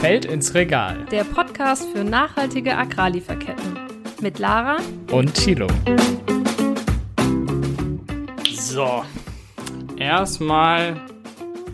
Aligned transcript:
Feld 0.00 0.24
ins 0.24 0.54
Regal. 0.54 1.06
Der 1.10 1.24
Podcast 1.24 1.88
für 1.90 2.04
nachhaltige 2.04 2.76
Agrarlieferketten. 2.76 3.78
Mit 4.20 4.38
Lara 4.38 4.76
und 5.10 5.34
Thilo. 5.34 5.66
So, 8.52 9.04
erstmal 9.96 11.00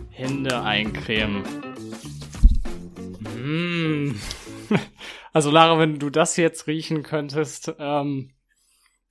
Hände 0.09 0.61
eincremen. 0.61 1.43
Mmh. 3.19 4.15
Also 5.33 5.49
Lara, 5.49 5.79
wenn 5.79 5.97
du 5.97 6.09
das 6.09 6.35
jetzt 6.35 6.67
riechen 6.67 7.03
könntest, 7.03 7.73
ähm, 7.79 8.31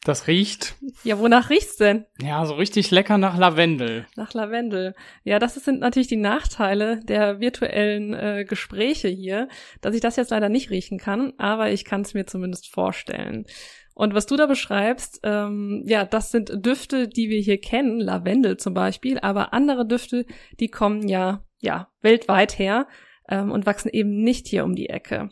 das 0.04 0.26
riecht. 0.26 0.76
Ja, 1.04 1.18
wonach 1.18 1.50
riecht's 1.50 1.76
denn? 1.76 2.06
Ja, 2.20 2.44
so 2.46 2.54
richtig 2.54 2.90
lecker 2.90 3.18
nach 3.18 3.36
Lavendel. 3.36 4.06
Nach 4.16 4.32
Lavendel. 4.32 4.94
Ja, 5.24 5.38
das 5.38 5.54
sind 5.56 5.80
natürlich 5.80 6.08
die 6.08 6.16
Nachteile 6.16 7.00
der 7.04 7.40
virtuellen 7.40 8.14
äh, 8.14 8.44
Gespräche 8.48 9.08
hier, 9.08 9.48
dass 9.82 9.94
ich 9.94 10.00
das 10.00 10.16
jetzt 10.16 10.30
leider 10.30 10.48
nicht 10.48 10.70
riechen 10.70 10.98
kann, 10.98 11.34
aber 11.36 11.70
ich 11.70 11.84
kann 11.84 12.00
es 12.00 12.14
mir 12.14 12.26
zumindest 12.26 12.68
vorstellen. 12.68 13.44
Und 13.92 14.14
was 14.14 14.24
du 14.24 14.36
da 14.36 14.46
beschreibst, 14.46 15.20
ähm, 15.24 15.82
ja, 15.86 16.06
das 16.06 16.30
sind 16.30 16.50
Düfte, 16.64 17.06
die 17.06 17.28
wir 17.28 17.40
hier 17.40 17.60
kennen, 17.60 18.00
Lavendel 18.00 18.56
zum 18.56 18.72
Beispiel, 18.72 19.18
aber 19.18 19.52
andere 19.52 19.86
Düfte, 19.86 20.24
die 20.58 20.68
kommen 20.68 21.08
ja, 21.08 21.44
ja, 21.58 21.88
weltweit 22.00 22.58
her 22.58 22.86
ähm, 23.28 23.50
und 23.50 23.66
wachsen 23.66 23.90
eben 23.92 24.22
nicht 24.22 24.46
hier 24.46 24.64
um 24.64 24.74
die 24.74 24.88
Ecke 24.88 25.28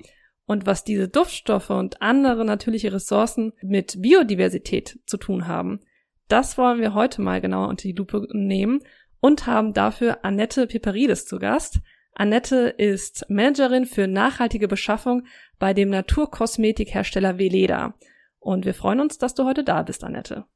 und 0.48 0.66
was 0.66 0.83
diese 0.83 1.09
Duftstoffe 1.09 1.70
und 1.70 2.02
andere 2.02 2.45
natürliche 2.45 2.93
Ressourcen 2.93 3.52
mit 3.62 4.01
Biodiversität 4.01 4.98
zu 5.07 5.19
tun 5.19 5.47
haben. 5.47 5.80
Das 6.27 6.59
wollen 6.59 6.80
wir 6.80 6.95
heute 6.95 7.21
mal 7.21 7.41
genauer 7.41 7.69
unter 7.69 7.83
die 7.83 7.93
Lupe 7.93 8.27
nehmen 8.33 8.80
und 9.21 9.47
haben 9.47 9.74
dafür 9.74 10.24
Annette 10.24 10.66
Piperides 10.66 11.27
zu 11.27 11.38
Gast. 11.38 11.80
Annette 12.15 12.74
ist 12.79 13.27
Managerin 13.29 13.84
für 13.84 14.07
nachhaltige 14.07 14.69
Beschaffung 14.69 15.27
bei 15.59 15.74
dem 15.74 15.90
Naturkosmetikhersteller 15.90 17.38
Veleda. 17.38 17.95
Und 18.40 18.65
wir 18.65 18.74
freuen 18.74 19.01
uns, 19.01 19.18
dass 19.18 19.35
du 19.35 19.45
heute 19.45 19.65
da 19.65 19.83
bist, 19.83 20.02
Annette. 20.02 20.46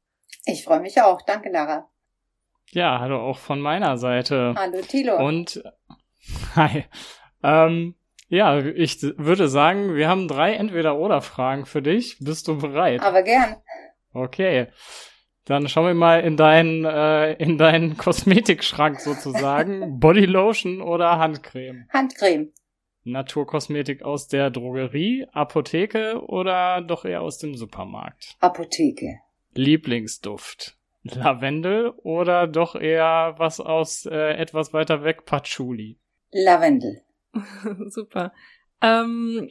Ich 0.47 0.65
freue 0.65 0.81
mich 0.81 1.01
auch. 1.03 1.21
Danke, 1.23 1.51
Lara. 1.51 1.89
Ja, 2.71 2.99
hallo 2.99 3.21
auch 3.21 3.39
von 3.39 3.61
meiner 3.61 3.99
Seite. 3.99 4.55
Hallo, 4.57 4.81
Thilo. 4.81 5.19
Und 5.19 5.63
hi. 6.57 6.85
Ähm, 7.43 7.95
ja, 8.33 8.59
ich 8.61 9.03
würde 9.03 9.47
sagen, 9.49 9.95
wir 9.95 10.09
haben 10.09 10.27
drei 10.27 10.55
Entweder-Oder-Fragen 10.55 11.67
für 11.67 11.83
dich. 11.83 12.17
Bist 12.19 12.49
du 12.49 12.59
bereit? 12.59 13.03
Aber 13.03 13.23
gern. 13.23 13.57
Okay. 14.15 14.69
Dann 15.45 15.69
schauen 15.69 15.87
wir 15.87 15.95
mal 15.95 16.21
in 16.21 16.39
deinen, 16.39 16.87
äh, 16.87 17.35
in 17.35 17.59
deinen 17.59 17.97
Kosmetikschrank 17.99 19.01
sozusagen. 19.01 19.99
Bodylotion 20.01 20.81
oder 20.81 21.19
Handcreme? 21.19 21.87
Handcreme. 21.91 22.53
Naturkosmetik 23.05 24.03
aus 24.03 24.29
der 24.29 24.49
Drogerie, 24.49 25.27
Apotheke 25.33 26.23
oder 26.27 26.81
doch 26.81 27.05
eher 27.05 27.21
aus 27.21 27.37
dem 27.37 27.55
Supermarkt? 27.55 28.37
Apotheke. 28.41 29.19
Lieblingsduft? 29.53 30.79
Lavendel 31.03 31.91
oder 32.03 32.47
doch 32.47 32.77
eher 32.77 33.35
was 33.37 33.61
aus 33.61 34.07
äh, 34.07 34.37
etwas 34.37 34.73
weiter 34.73 35.05
weg, 35.05 35.27
Patchouli? 35.27 35.99
Lavendel. 36.31 37.03
Super. 37.89 38.33
Ähm, 38.81 39.49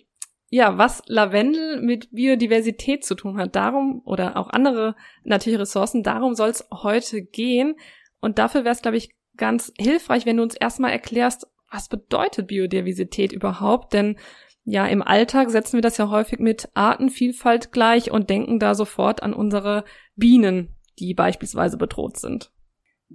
ja, 0.50 0.78
was 0.78 1.02
Lavendel 1.08 1.82
mit 1.82 2.10
Biodiversität 2.12 3.06
zu 3.06 3.16
tun 3.16 3.38
hat, 3.38 3.56
darum 3.56 4.02
oder 4.06 4.36
auch 4.36 4.50
andere 4.50 4.96
natürliche 5.24 5.62
Ressourcen, 5.62 6.04
darum 6.04 6.36
soll 6.36 6.50
es 6.50 6.68
heute 6.72 7.22
gehen. 7.22 7.76
Und 8.20 8.38
dafür 8.38 8.66
wäre 8.66 8.74
es, 8.74 8.82
glaube 8.82 8.98
ich, 8.98 9.16
ganz 9.38 9.72
hilfreich, 9.80 10.26
wenn 10.26 10.38
du 10.38 10.44
uns 10.44 10.56
erstmal 10.56 10.92
erklärst, 10.92 11.48
was 11.72 11.88
bedeutet 11.88 12.48
Biodiversität 12.48 13.32
überhaupt? 13.32 13.94
Denn 13.94 14.18
ja, 14.66 14.86
im 14.86 15.02
Alltag 15.02 15.50
setzen 15.50 15.78
wir 15.78 15.82
das 15.82 15.98
ja 15.98 16.10
häufig 16.10 16.40
mit 16.40 16.70
Artenvielfalt 16.74 17.72
gleich 17.72 18.12
und 18.12 18.30
denken 18.30 18.60
da 18.60 18.76
sofort 18.76 19.24
an 19.24 19.34
unsere 19.34 19.86
Bienen, 20.16 20.76
die 21.00 21.14
beispielsweise 21.14 21.78
bedroht 21.78 22.18
sind. 22.18 22.52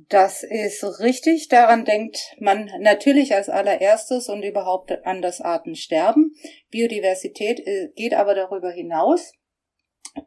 Das 0.08 0.42
ist 0.42 0.84
richtig. 1.00 1.48
Daran 1.48 1.86
denkt 1.86 2.36
man 2.38 2.70
natürlich 2.80 3.34
als 3.34 3.48
allererstes 3.48 4.28
und 4.28 4.42
überhaupt 4.42 5.06
an 5.06 5.22
das 5.22 5.40
Artensterben. 5.40 6.34
Biodiversität 6.70 7.60
äh, 7.60 7.88
geht 7.94 8.12
aber 8.12 8.34
darüber 8.34 8.70
hinaus 8.70 9.32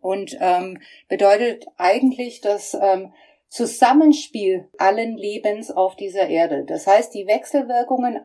und 0.02 0.36
ähm, 0.42 0.82
bedeutet 1.08 1.68
eigentlich 1.78 2.42
das 2.42 2.74
ähm, 2.74 3.14
Zusammenspiel 3.48 4.68
allen 4.80 5.16
Lebens 5.18 5.70
auf 5.70 5.96
dieser 5.96 6.28
Erde. 6.28 6.66
Das 6.66 6.88
heißt, 6.88 7.14
die 7.14 7.28
Wechselwirkungen 7.28 8.22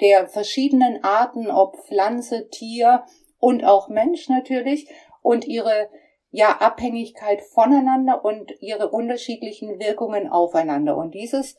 der 0.00 0.26
verschiedenen 0.28 1.04
Arten, 1.04 1.50
ob 1.50 1.76
Pflanze, 1.86 2.48
Tier 2.48 3.04
und 3.38 3.62
auch 3.62 3.88
Mensch 3.88 4.28
natürlich 4.30 4.88
und 5.20 5.46
ihre 5.46 5.90
ja 6.30 6.60
Abhängigkeit 6.60 7.40
voneinander 7.42 8.24
und 8.24 8.52
ihre 8.60 8.90
unterschiedlichen 8.90 9.78
Wirkungen 9.78 10.28
aufeinander. 10.28 10.96
Und 10.96 11.14
dieses 11.14 11.56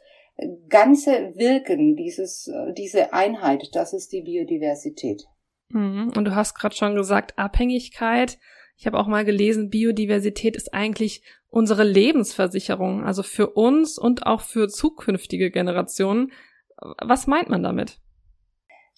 ganze 0.69 1.35
Wirken, 1.35 1.95
dieses, 1.95 2.49
diese 2.77 3.13
Einheit, 3.13 3.69
das 3.73 3.93
ist 3.93 4.11
die 4.11 4.21
Biodiversität. 4.21 5.25
Mhm. 5.69 6.13
Und 6.15 6.25
du 6.25 6.35
hast 6.35 6.55
gerade 6.55 6.75
schon 6.75 6.95
gesagt, 6.95 7.37
Abhängigkeit. 7.37 8.37
Ich 8.77 8.87
habe 8.87 8.97
auch 8.97 9.07
mal 9.07 9.25
gelesen, 9.25 9.69
Biodiversität 9.69 10.55
ist 10.55 10.73
eigentlich 10.73 11.23
unsere 11.49 11.83
Lebensversicherung, 11.83 13.03
also 13.03 13.23
für 13.23 13.49
uns 13.49 13.97
und 13.97 14.25
auch 14.25 14.41
für 14.41 14.69
zukünftige 14.69 15.51
Generationen. 15.51 16.31
Was 17.01 17.27
meint 17.27 17.49
man 17.49 17.63
damit? 17.63 17.99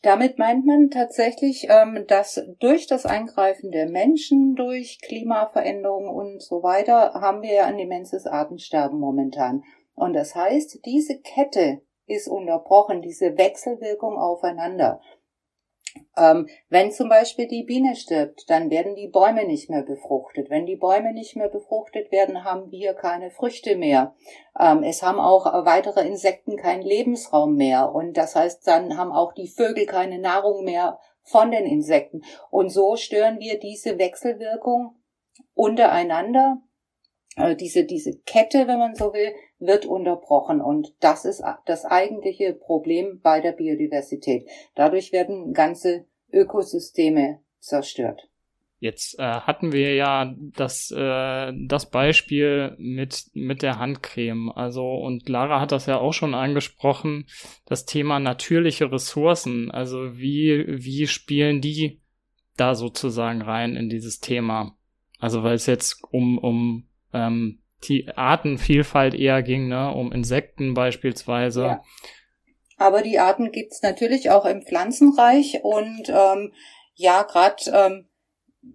Damit 0.01 0.39
meint 0.39 0.65
man 0.65 0.89
tatsächlich, 0.89 1.67
ähm, 1.69 2.05
dass 2.07 2.43
durch 2.59 2.87
das 2.87 3.05
Eingreifen 3.05 3.71
der 3.71 3.87
Menschen, 3.87 4.55
durch 4.55 4.99
Klimaveränderungen 5.01 6.09
und 6.09 6.41
so 6.41 6.63
weiter, 6.63 7.13
haben 7.13 7.43
wir 7.43 7.53
ja 7.53 7.65
ein 7.65 7.77
immenses 7.77 8.25
Artensterben 8.25 8.99
momentan. 8.99 9.63
Und 9.93 10.13
das 10.13 10.33
heißt, 10.33 10.83
diese 10.85 11.19
Kette 11.19 11.81
ist 12.07 12.27
unterbrochen, 12.27 13.01
diese 13.01 13.37
Wechselwirkung 13.37 14.17
aufeinander. 14.17 15.01
Ähm, 16.17 16.47
wenn 16.69 16.91
zum 16.91 17.09
Beispiel 17.09 17.47
die 17.47 17.63
Biene 17.63 17.95
stirbt, 17.95 18.49
dann 18.49 18.69
werden 18.69 18.95
die 18.95 19.07
Bäume 19.07 19.45
nicht 19.45 19.69
mehr 19.69 19.83
befruchtet. 19.83 20.49
Wenn 20.49 20.65
die 20.65 20.75
Bäume 20.75 21.13
nicht 21.13 21.35
mehr 21.35 21.49
befruchtet 21.49 22.11
werden, 22.11 22.43
haben 22.43 22.71
wir 22.71 22.93
keine 22.93 23.29
Früchte 23.29 23.75
mehr. 23.75 24.15
Ähm, 24.59 24.83
es 24.83 25.03
haben 25.03 25.19
auch 25.19 25.45
weitere 25.65 26.05
Insekten 26.07 26.57
keinen 26.57 26.83
Lebensraum 26.83 27.55
mehr. 27.55 27.93
Und 27.93 28.17
das 28.17 28.35
heißt, 28.35 28.65
dann 28.67 28.97
haben 28.97 29.11
auch 29.11 29.33
die 29.33 29.47
Vögel 29.47 29.85
keine 29.85 30.19
Nahrung 30.19 30.63
mehr 30.63 30.99
von 31.23 31.51
den 31.51 31.65
Insekten. 31.65 32.21
Und 32.49 32.69
so 32.69 32.95
stören 32.95 33.39
wir 33.39 33.59
diese 33.59 33.97
Wechselwirkung 33.97 34.95
untereinander 35.53 36.61
äh, 37.35 37.55
diese, 37.55 37.85
diese 37.85 38.17
Kette, 38.19 38.67
wenn 38.67 38.79
man 38.79 38.95
so 38.95 39.13
will, 39.13 39.33
wird 39.61 39.85
unterbrochen. 39.85 40.59
Und 40.59 40.93
das 40.99 41.23
ist 41.25 41.43
das 41.65 41.85
eigentliche 41.85 42.53
Problem 42.53 43.21
bei 43.21 43.39
der 43.39 43.53
Biodiversität. 43.53 44.47
Dadurch 44.75 45.13
werden 45.13 45.53
ganze 45.53 46.05
Ökosysteme 46.33 47.39
zerstört. 47.59 48.27
Jetzt 48.79 49.19
äh, 49.19 49.21
hatten 49.21 49.73
wir 49.73 49.93
ja 49.93 50.33
das, 50.55 50.89
äh, 50.89 51.53
das 51.67 51.91
Beispiel 51.91 52.75
mit, 52.79 53.25
mit 53.33 53.61
der 53.61 53.77
Handcreme. 53.77 54.51
Also, 54.51 54.95
und 54.95 55.29
Lara 55.29 55.61
hat 55.61 55.71
das 55.71 55.85
ja 55.85 55.99
auch 55.99 56.13
schon 56.13 56.33
angesprochen, 56.33 57.27
das 57.67 57.85
Thema 57.85 58.19
natürliche 58.19 58.91
Ressourcen. 58.91 59.69
Also, 59.69 60.17
wie, 60.17 60.65
wie 60.67 61.05
spielen 61.05 61.61
die 61.61 62.01
da 62.57 62.73
sozusagen 62.73 63.43
rein 63.43 63.75
in 63.75 63.87
dieses 63.87 64.19
Thema? 64.19 64.75
Also, 65.19 65.43
weil 65.43 65.53
es 65.53 65.67
jetzt 65.67 66.03
um, 66.09 66.39
um 66.39 66.87
ähm, 67.13 67.60
die 67.83 68.07
Artenvielfalt 68.15 69.13
eher 69.13 69.43
ging, 69.43 69.67
ne, 69.67 69.93
um 69.93 70.11
Insekten 70.11 70.73
beispielsweise. 70.73 71.63
Ja. 71.63 71.83
Aber 72.77 73.01
die 73.01 73.19
Arten 73.19 73.51
gibt's 73.51 73.81
natürlich 73.81 74.29
auch 74.29 74.45
im 74.45 74.63
Pflanzenreich 74.63 75.59
und 75.63 76.09
ähm, 76.09 76.53
ja, 76.95 77.23
gerade 77.23 77.63
ähm, 77.71 78.09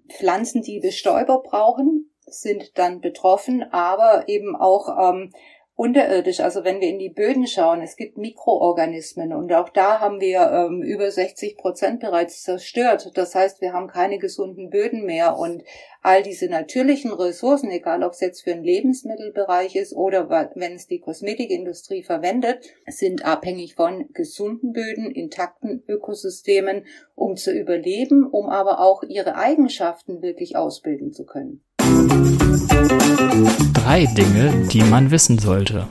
Pflanzen, 0.09 0.63
die 0.63 0.81
Bestäuber 0.81 1.43
brauchen, 1.43 2.13
sind 2.27 2.77
dann 2.79 3.01
betroffen, 3.01 3.65
aber 3.71 4.29
eben 4.29 4.57
auch 4.57 4.89
ähm, 5.11 5.33
unterirdisch, 5.77 6.41
also 6.41 6.65
wenn 6.65 6.81
wir 6.81 6.89
in 6.89 6.99
die 6.99 7.11
Böden 7.11 7.47
schauen, 7.47 7.83
es 7.83 7.97
gibt 7.97 8.17
Mikroorganismen 8.17 9.35
und 9.35 9.53
auch 9.53 9.69
da 9.69 10.01
haben 10.01 10.21
wir 10.21 10.51
ähm, 10.51 10.83
über 10.83 11.11
60 11.11 11.59
Prozent 11.59 12.01
bereits 12.01 12.43
zerstört. 12.43 13.11
Das 13.15 13.35
heißt, 13.35 13.61
wir 13.61 13.75
haben 13.75 13.87
keine 13.87 14.19
gesunden 14.19 14.71
Böden 14.71 15.05
mehr 15.05 15.37
und 15.37 15.63
all 16.01 16.23
diese 16.23 16.49
natürlichen 16.49 17.13
Ressourcen, 17.13 17.71
egal 17.71 18.03
ob 18.03 18.13
es 18.13 18.21
jetzt 18.21 18.43
für 18.43 18.55
den 18.55 18.65
Lebensmittelbereich 18.65 19.77
ist 19.77 19.95
oder 19.95 20.31
wenn 20.55 20.73
es 20.73 20.87
die 20.87 21.01
Kosmetikindustrie 21.01 22.03
verwendet, 22.03 22.65
sind 22.87 23.27
abhängig 23.27 23.75
von 23.75 24.09
gesunden 24.15 24.73
Böden, 24.73 25.11
intakten 25.11 25.83
Ökosystemen, 25.87 26.87
um 27.15 27.37
zu 27.37 27.53
überleben, 27.53 28.27
um 28.27 28.49
aber 28.49 28.81
auch 28.81 29.03
ihre 29.03 29.37
Eigenschaften 29.37 30.23
wirklich 30.23 30.57
ausbilden 30.57 31.13
zu 31.13 31.27
können. 31.27 31.63
Drei 33.73 34.07
Dinge, 34.07 34.67
die 34.73 34.83
man 34.83 35.11
wissen 35.11 35.39
sollte. 35.39 35.87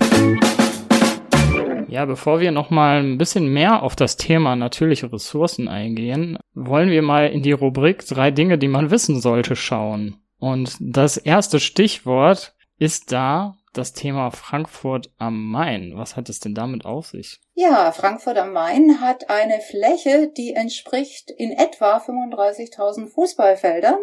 Ja, 1.87 2.05
bevor 2.05 2.39
wir 2.39 2.51
nochmal 2.51 2.99
ein 2.99 3.17
bisschen 3.17 3.47
mehr 3.53 3.81
auf 3.81 3.95
das 3.95 4.17
Thema 4.17 4.55
natürliche 4.55 5.11
Ressourcen 5.13 5.67
eingehen, 5.67 6.37
wollen 6.53 6.89
wir 6.89 7.01
mal 7.01 7.27
in 7.27 7.41
die 7.41 7.53
Rubrik 7.53 8.05
drei 8.05 8.31
Dinge, 8.31 8.57
die 8.57 8.67
man 8.67 8.91
wissen 8.91 9.21
sollte, 9.21 9.55
schauen. 9.55 10.21
Und 10.37 10.75
das 10.79 11.17
erste 11.17 11.59
Stichwort 11.59 12.53
ist 12.77 13.11
da 13.11 13.55
das 13.73 13.93
Thema 13.93 14.31
Frankfurt 14.31 15.11
am 15.17 15.49
Main. 15.49 15.93
Was 15.95 16.15
hat 16.15 16.29
es 16.29 16.39
denn 16.39 16.53
damit 16.53 16.85
auf 16.85 17.07
sich? 17.07 17.39
Ja, 17.53 17.91
Frankfurt 17.91 18.37
am 18.37 18.53
Main 18.53 19.01
hat 19.01 19.29
eine 19.29 19.59
Fläche, 19.61 20.31
die 20.35 20.53
entspricht 20.53 21.31
in 21.31 21.51
etwa 21.51 21.97
35.000 21.97 23.07
Fußballfeldern 23.07 23.99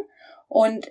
und 0.48 0.90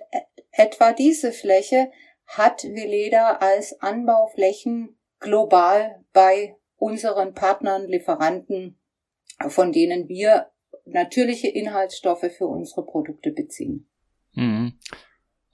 etwa 0.52 0.92
diese 0.92 1.32
Fläche 1.32 1.90
hat 2.26 2.64
Veleda 2.64 3.36
als 3.40 3.80
Anbauflächen 3.80 4.98
global 5.18 6.04
bei 6.12 6.56
unseren 6.76 7.34
Partnern, 7.34 7.86
Lieferanten, 7.86 8.78
von 9.48 9.72
denen 9.72 10.08
wir 10.08 10.50
natürliche 10.84 11.48
Inhaltsstoffe 11.48 12.30
für 12.36 12.46
unsere 12.46 12.84
Produkte 12.84 13.30
beziehen. 13.30 13.88
Mhm. 14.34 14.78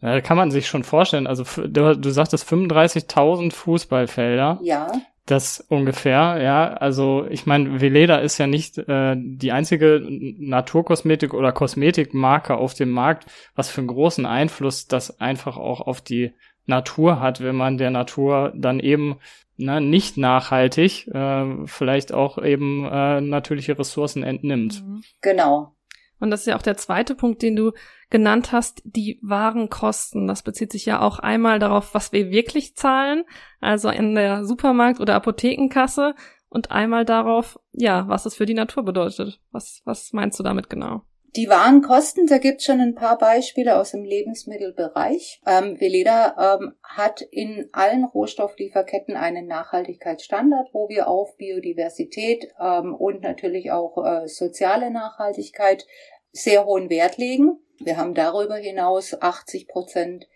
Ja, 0.00 0.20
kann 0.20 0.36
man 0.36 0.50
sich 0.50 0.68
schon 0.68 0.84
vorstellen. 0.84 1.26
Also 1.26 1.44
du, 1.44 1.96
du 1.96 2.10
sagtest 2.10 2.48
35.000 2.48 3.52
Fußballfelder. 3.52 4.60
Ja. 4.62 4.92
Das 5.28 5.60
ungefähr, 5.60 6.40
ja. 6.42 6.72
Also 6.72 7.26
ich 7.28 7.44
meine, 7.44 7.82
Veleda 7.82 8.16
ist 8.16 8.38
ja 8.38 8.46
nicht 8.46 8.78
äh, 8.78 9.14
die 9.14 9.52
einzige 9.52 10.02
Naturkosmetik 10.08 11.34
oder 11.34 11.52
Kosmetikmarke 11.52 12.56
auf 12.56 12.72
dem 12.72 12.88
Markt, 12.90 13.26
was 13.54 13.68
für 13.68 13.82
einen 13.82 13.88
großen 13.88 14.24
Einfluss 14.24 14.88
das 14.88 15.20
einfach 15.20 15.58
auch 15.58 15.82
auf 15.82 16.00
die 16.00 16.32
Natur 16.64 17.20
hat, 17.20 17.42
wenn 17.42 17.56
man 17.56 17.76
der 17.76 17.90
Natur 17.90 18.54
dann 18.56 18.80
eben 18.80 19.18
ne, 19.58 19.82
nicht 19.82 20.16
nachhaltig 20.16 21.06
äh, 21.08 21.66
vielleicht 21.66 22.14
auch 22.14 22.42
eben 22.42 22.86
äh, 22.86 23.20
natürliche 23.20 23.78
Ressourcen 23.78 24.22
entnimmt. 24.22 24.82
Genau. 25.20 25.74
Und 26.20 26.30
das 26.30 26.40
ist 26.40 26.46
ja 26.46 26.56
auch 26.56 26.62
der 26.62 26.76
zweite 26.76 27.14
Punkt, 27.14 27.42
den 27.42 27.56
du 27.56 27.72
genannt 28.10 28.52
hast, 28.52 28.82
die 28.84 29.18
Warenkosten. 29.22 30.26
Das 30.26 30.42
bezieht 30.42 30.72
sich 30.72 30.86
ja 30.86 31.00
auch 31.00 31.18
einmal 31.18 31.58
darauf, 31.58 31.94
was 31.94 32.12
wir 32.12 32.30
wirklich 32.30 32.74
zahlen, 32.76 33.24
also 33.60 33.88
in 33.88 34.14
der 34.14 34.44
Supermarkt- 34.44 35.00
oder 35.00 35.14
Apothekenkasse, 35.14 36.14
und 36.50 36.70
einmal 36.70 37.04
darauf, 37.04 37.60
ja, 37.72 38.08
was 38.08 38.26
es 38.26 38.34
für 38.34 38.46
die 38.46 38.54
Natur 38.54 38.84
bedeutet. 38.84 39.40
Was, 39.50 39.82
was 39.84 40.12
meinst 40.12 40.38
du 40.38 40.42
damit 40.42 40.70
genau? 40.70 41.02
Die 41.38 41.48
Warenkosten, 41.48 42.26
da 42.26 42.38
gibt 42.38 42.58
es 42.58 42.64
schon 42.64 42.80
ein 42.80 42.96
paar 42.96 43.16
Beispiele 43.16 43.78
aus 43.78 43.92
dem 43.92 44.02
Lebensmittelbereich. 44.02 45.40
Ähm, 45.46 45.80
Veleda 45.80 46.58
ähm, 46.58 46.74
hat 46.82 47.20
in 47.20 47.68
allen 47.70 48.02
Rohstofflieferketten 48.02 49.14
einen 49.14 49.46
Nachhaltigkeitsstandard, 49.46 50.70
wo 50.72 50.88
wir 50.88 51.06
auf 51.06 51.36
Biodiversität 51.36 52.48
ähm, 52.60 52.92
und 52.92 53.22
natürlich 53.22 53.70
auch 53.70 54.04
äh, 54.04 54.26
soziale 54.26 54.90
Nachhaltigkeit 54.90 55.86
sehr 56.32 56.66
hohen 56.66 56.90
Wert 56.90 57.18
legen. 57.18 57.60
Wir 57.78 57.98
haben 57.98 58.14
darüber 58.14 58.56
hinaus 58.56 59.22
80 59.22 59.68
Prozent 59.68 60.26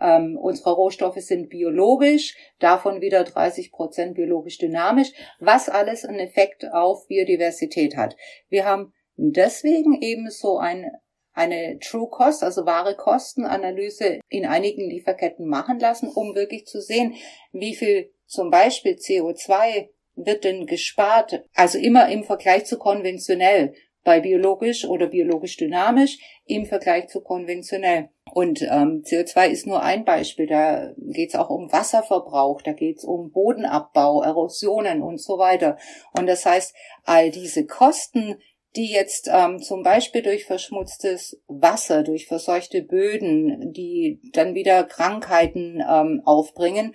ähm, 0.00 0.38
unserer 0.40 0.74
Rohstoffe 0.74 1.18
sind 1.18 1.48
biologisch, 1.48 2.36
davon 2.60 3.00
wieder 3.00 3.24
30 3.24 3.72
Prozent 3.72 4.14
biologisch 4.14 4.58
dynamisch, 4.58 5.12
was 5.40 5.68
alles 5.68 6.04
einen 6.04 6.20
Effekt 6.20 6.72
auf 6.72 7.08
Biodiversität 7.08 7.96
hat. 7.96 8.16
Wir 8.48 8.64
haben 8.64 8.92
deswegen 9.16 10.00
eben 10.00 10.30
so 10.30 10.58
ein, 10.58 10.90
eine 11.32 11.78
True 11.78 12.08
Cost, 12.08 12.42
also 12.42 12.66
wahre 12.66 12.96
Kostenanalyse 12.96 14.20
in 14.28 14.46
einigen 14.46 14.88
Lieferketten 14.88 15.46
machen 15.46 15.78
lassen, 15.78 16.08
um 16.08 16.34
wirklich 16.34 16.66
zu 16.66 16.80
sehen, 16.80 17.14
wie 17.52 17.74
viel 17.74 18.12
zum 18.26 18.50
Beispiel 18.50 18.92
CO2 18.94 19.88
wird 20.14 20.44
denn 20.44 20.66
gespart, 20.66 21.44
also 21.54 21.78
immer 21.78 22.08
im 22.10 22.24
Vergleich 22.24 22.66
zu 22.66 22.78
konventionell, 22.78 23.74
bei 24.04 24.20
biologisch 24.20 24.84
oder 24.84 25.06
biologisch 25.06 25.56
dynamisch 25.56 26.18
im 26.44 26.66
Vergleich 26.66 27.08
zu 27.08 27.20
konventionell. 27.20 28.08
Und 28.32 28.62
ähm, 28.62 29.02
CO2 29.04 29.48
ist 29.48 29.66
nur 29.66 29.82
ein 29.82 30.04
Beispiel. 30.04 30.46
Da 30.46 30.92
geht 30.96 31.30
es 31.30 31.34
auch 31.34 31.50
um 31.50 31.70
Wasserverbrauch, 31.70 32.62
da 32.62 32.72
geht 32.72 32.98
es 32.98 33.04
um 33.04 33.30
Bodenabbau, 33.30 34.22
Erosionen 34.22 35.02
und 35.02 35.20
so 35.20 35.38
weiter. 35.38 35.76
Und 36.18 36.26
das 36.26 36.44
heißt, 36.46 36.74
all 37.04 37.30
diese 37.30 37.66
Kosten, 37.66 38.38
die 38.76 38.90
jetzt 38.90 39.28
ähm, 39.30 39.60
zum 39.60 39.82
Beispiel 39.82 40.22
durch 40.22 40.46
verschmutztes 40.46 41.42
Wasser, 41.46 42.02
durch 42.02 42.26
verseuchte 42.26 42.82
Böden, 42.82 43.72
die 43.72 44.20
dann 44.32 44.54
wieder 44.54 44.84
Krankheiten 44.84 45.82
ähm, 45.86 46.22
aufbringen, 46.24 46.94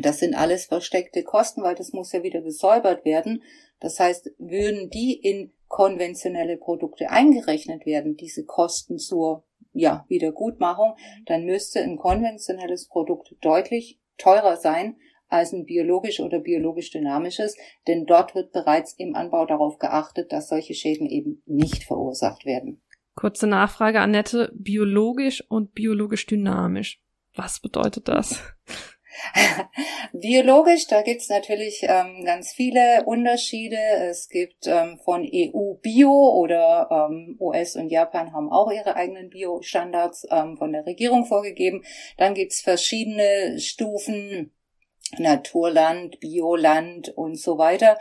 das 0.00 0.18
sind 0.18 0.34
alles 0.34 0.66
versteckte 0.66 1.22
Kosten, 1.22 1.62
weil 1.62 1.76
das 1.76 1.92
muss 1.92 2.12
ja 2.12 2.22
wieder 2.22 2.42
gesäubert 2.42 3.04
werden. 3.04 3.42
Das 3.80 4.00
heißt, 4.00 4.32
würden 4.38 4.90
die 4.90 5.14
in 5.14 5.52
konventionelle 5.68 6.56
Produkte 6.56 7.10
eingerechnet 7.10 7.86
werden, 7.86 8.16
diese 8.16 8.44
Kosten 8.44 8.98
zur 8.98 9.44
ja, 9.72 10.04
Wiedergutmachung, 10.08 10.96
dann 11.26 11.44
müsste 11.44 11.80
ein 11.80 11.96
konventionelles 11.96 12.86
Produkt 12.88 13.34
deutlich 13.40 14.00
teurer 14.18 14.56
sein 14.56 14.96
als 15.28 15.52
ein 15.52 15.64
biologisch 15.64 16.20
oder 16.20 16.38
biologisch 16.38 16.90
dynamisches, 16.90 17.56
denn 17.86 18.06
dort 18.06 18.34
wird 18.34 18.52
bereits 18.52 18.94
im 18.94 19.14
Anbau 19.14 19.46
darauf 19.46 19.78
geachtet, 19.78 20.32
dass 20.32 20.48
solche 20.48 20.74
Schäden 20.74 21.06
eben 21.06 21.42
nicht 21.46 21.84
verursacht 21.84 22.44
werden. 22.44 22.82
Kurze 23.14 23.46
Nachfrage, 23.46 24.00
Annette, 24.00 24.50
biologisch 24.54 25.44
und 25.48 25.72
biologisch 25.74 26.26
dynamisch. 26.26 27.00
Was 27.34 27.60
bedeutet 27.60 28.08
das? 28.08 28.42
Biologisch, 30.12 30.86
da 30.86 31.02
gibt's 31.02 31.28
natürlich 31.28 31.82
ähm, 31.82 32.24
ganz 32.24 32.52
viele 32.52 33.04
Unterschiede. 33.04 33.78
Es 34.08 34.28
gibt 34.28 34.66
ähm, 34.66 34.98
von 35.04 35.22
EU 35.22 35.74
Bio 35.74 36.10
oder 36.10 36.88
ähm, 36.90 37.36
US 37.40 37.76
und 37.76 37.90
Japan 37.90 38.32
haben 38.32 38.50
auch 38.50 38.70
ihre 38.70 38.96
eigenen 38.96 39.30
Bio-Standards 39.30 40.26
ähm, 40.30 40.56
von 40.56 40.72
der 40.72 40.86
Regierung 40.86 41.26
vorgegeben. 41.26 41.82
Dann 42.16 42.34
gibt's 42.34 42.60
verschiedene 42.60 43.58
Stufen 43.58 44.52
Naturland, 45.18 46.20
Bioland 46.20 47.10
und 47.16 47.38
so 47.38 47.58
weiter. 47.58 47.98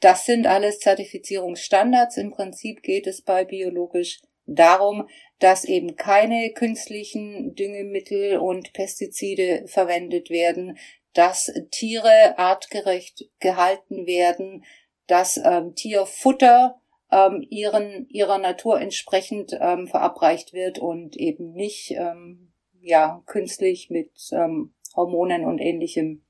Das 0.00 0.24
sind 0.24 0.46
alles 0.46 0.80
Zertifizierungsstandards. 0.80 2.16
Im 2.16 2.30
Prinzip 2.30 2.82
geht 2.82 3.06
es 3.06 3.22
bei 3.22 3.44
biologisch 3.44 4.20
darum, 4.46 5.08
dass 5.38 5.64
eben 5.64 5.96
keine 5.96 6.52
künstlichen 6.52 7.54
Düngemittel 7.54 8.38
und 8.38 8.72
Pestizide 8.72 9.64
verwendet 9.66 10.30
werden, 10.30 10.78
dass 11.12 11.52
Tiere 11.70 12.38
artgerecht 12.38 13.24
gehalten 13.40 14.06
werden, 14.06 14.64
dass 15.06 15.38
ähm, 15.38 15.74
Tierfutter 15.74 16.80
ähm, 17.10 17.46
ihren, 17.48 18.08
ihrer 18.08 18.38
Natur 18.38 18.80
entsprechend 18.80 19.56
ähm, 19.58 19.86
verabreicht 19.86 20.52
wird 20.52 20.78
und 20.78 21.16
eben 21.16 21.52
nicht 21.52 21.92
ähm, 21.92 22.52
ja, 22.80 23.22
künstlich 23.26 23.90
mit 23.90 24.10
ähm, 24.32 24.74
Hormonen 24.94 25.44
und 25.44 25.58
ähnlichem 25.58 26.22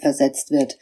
versetzt 0.00 0.50
wird. 0.50 0.78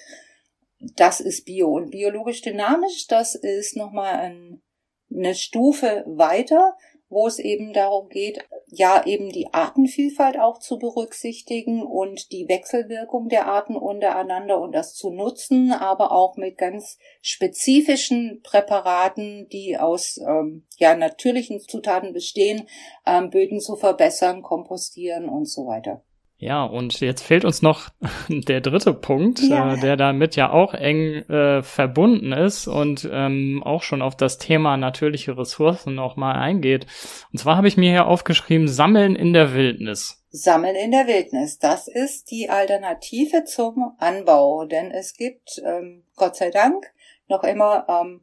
Das 0.80 1.20
ist 1.20 1.44
Bio. 1.44 1.68
Und 1.68 1.90
biologisch 1.90 2.40
dynamisch, 2.42 3.06
das 3.06 3.34
ist 3.34 3.76
nochmal 3.76 4.14
ein, 4.14 4.62
eine 5.10 5.34
Stufe 5.34 6.04
weiter, 6.06 6.76
wo 7.10 7.26
es 7.26 7.38
eben 7.38 7.72
darum 7.72 8.08
geht, 8.08 8.44
ja, 8.66 9.04
eben 9.06 9.30
die 9.30 9.52
Artenvielfalt 9.52 10.38
auch 10.38 10.58
zu 10.58 10.78
berücksichtigen 10.78 11.82
und 11.82 12.32
die 12.32 12.48
Wechselwirkung 12.48 13.28
der 13.28 13.46
Arten 13.46 13.76
untereinander 13.76 14.60
und 14.60 14.72
das 14.72 14.94
zu 14.94 15.10
nutzen, 15.10 15.72
aber 15.72 16.12
auch 16.12 16.37
mit 16.37 16.58
ganz 16.58 16.98
spezifischen 17.22 18.42
Präparaten, 18.42 19.48
die 19.48 19.78
aus 19.78 20.18
ähm, 20.18 20.66
ja, 20.76 20.94
natürlichen 20.94 21.60
Zutaten 21.60 22.12
bestehen, 22.12 22.68
ähm, 23.06 23.30
Böden 23.30 23.60
zu 23.60 23.76
verbessern, 23.76 24.42
kompostieren 24.42 25.28
und 25.30 25.46
so 25.46 25.66
weiter. 25.66 26.04
Ja, 26.40 26.64
und 26.64 27.00
jetzt 27.00 27.23
fehlt 27.23 27.45
uns 27.45 27.62
noch 27.62 27.88
der 28.28 28.61
dritte 28.61 28.95
Punkt, 28.95 29.40
ja. 29.40 29.75
äh, 29.75 29.80
der 29.80 29.97
damit 29.97 30.37
ja 30.37 30.52
auch 30.52 30.73
eng 30.73 31.28
äh, 31.28 31.64
verbunden 31.64 32.33
ist 32.33 32.68
und 32.68 33.09
ähm, 33.12 33.61
auch 33.64 33.83
schon 33.83 34.02
auf 34.02 34.16
das 34.16 34.38
Thema 34.38 34.76
natürliche 34.76 35.37
Ressourcen 35.37 35.97
nochmal 35.97 36.37
eingeht. 36.37 36.87
Und 37.33 37.40
zwar 37.40 37.57
habe 37.57 37.66
ich 37.66 37.76
mir 37.76 37.90
hier 37.90 38.07
aufgeschrieben, 38.07 38.68
Sammeln 38.68 39.16
in 39.16 39.33
der 39.33 39.52
Wildnis. 39.52 40.25
Sammeln 40.30 40.76
in 40.76 40.92
der 40.92 41.09
Wildnis, 41.09 41.59
das 41.59 41.88
ist 41.88 42.30
die 42.30 42.49
Alternative 42.49 43.45
zum 43.45 43.95
Anbau, 43.99 44.64
denn 44.64 44.92
es 44.92 45.14
gibt, 45.14 45.61
ähm, 45.64 46.04
Gott 46.14 46.37
sei 46.37 46.50
Dank, 46.50 46.87
noch 47.26 47.42
immer 47.42 47.87
ähm, 47.88 48.21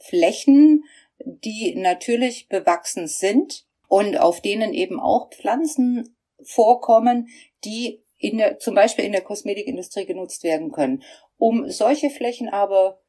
Flächen, 0.00 0.82
die 1.24 1.76
natürlich 1.76 2.48
bewachsen 2.48 3.06
sind 3.06 3.66
und 3.86 4.18
auf 4.18 4.40
denen 4.40 4.72
eben 4.72 4.98
auch 4.98 5.30
Pflanzen 5.30 6.16
vorkommen, 6.44 7.28
die 7.64 8.02
in 8.18 8.38
der, 8.38 8.58
zum 8.58 8.74
Beispiel 8.74 9.04
in 9.04 9.12
der 9.12 9.22
Kosmetikindustrie 9.22 10.06
genutzt 10.06 10.44
werden 10.44 10.70
können. 10.70 11.02
Um 11.38 11.68
solche 11.68 12.10
Flächen 12.10 12.48
aber 12.48 13.00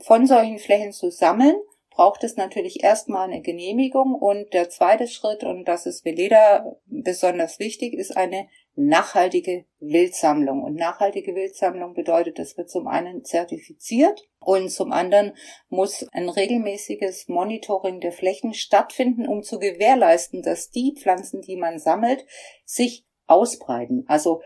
von 0.00 0.26
solchen 0.26 0.58
Flächen 0.58 0.92
zu 0.92 1.10
sammeln, 1.10 1.56
braucht 1.90 2.22
es 2.22 2.36
natürlich 2.36 2.84
erstmal 2.84 3.28
eine 3.28 3.42
Genehmigung 3.42 4.14
und 4.14 4.52
der 4.54 4.70
zweite 4.70 5.08
Schritt, 5.08 5.42
und 5.42 5.64
das 5.64 5.84
ist 5.84 6.04
Veleda 6.04 6.76
besonders 6.86 7.58
wichtig, 7.58 7.94
ist 7.94 8.16
eine 8.16 8.48
nachhaltige 8.78 9.64
Wildsammlung. 9.80 10.62
Und 10.62 10.76
nachhaltige 10.76 11.34
Wildsammlung 11.34 11.94
bedeutet, 11.94 12.38
das 12.38 12.56
wird 12.56 12.70
zum 12.70 12.86
einen 12.86 13.24
zertifiziert 13.24 14.28
und 14.38 14.70
zum 14.70 14.92
anderen 14.92 15.34
muss 15.68 16.06
ein 16.12 16.28
regelmäßiges 16.28 17.28
Monitoring 17.28 18.00
der 18.00 18.12
Flächen 18.12 18.54
stattfinden, 18.54 19.26
um 19.26 19.42
zu 19.42 19.58
gewährleisten, 19.58 20.42
dass 20.42 20.70
die 20.70 20.94
Pflanzen, 20.96 21.42
die 21.42 21.56
man 21.56 21.78
sammelt, 21.78 22.24
sich 22.64 23.04
ausbreiten. 23.26 24.04
Also 24.06 24.42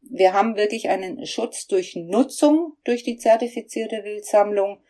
wir 0.00 0.32
haben 0.32 0.56
wirklich 0.56 0.88
einen 0.88 1.24
Schutz 1.24 1.66
durch 1.66 1.94
Nutzung 1.94 2.74
durch 2.84 3.04
die 3.04 3.16
zertifizierte 3.16 4.02
Wildsammlung. 4.04 4.80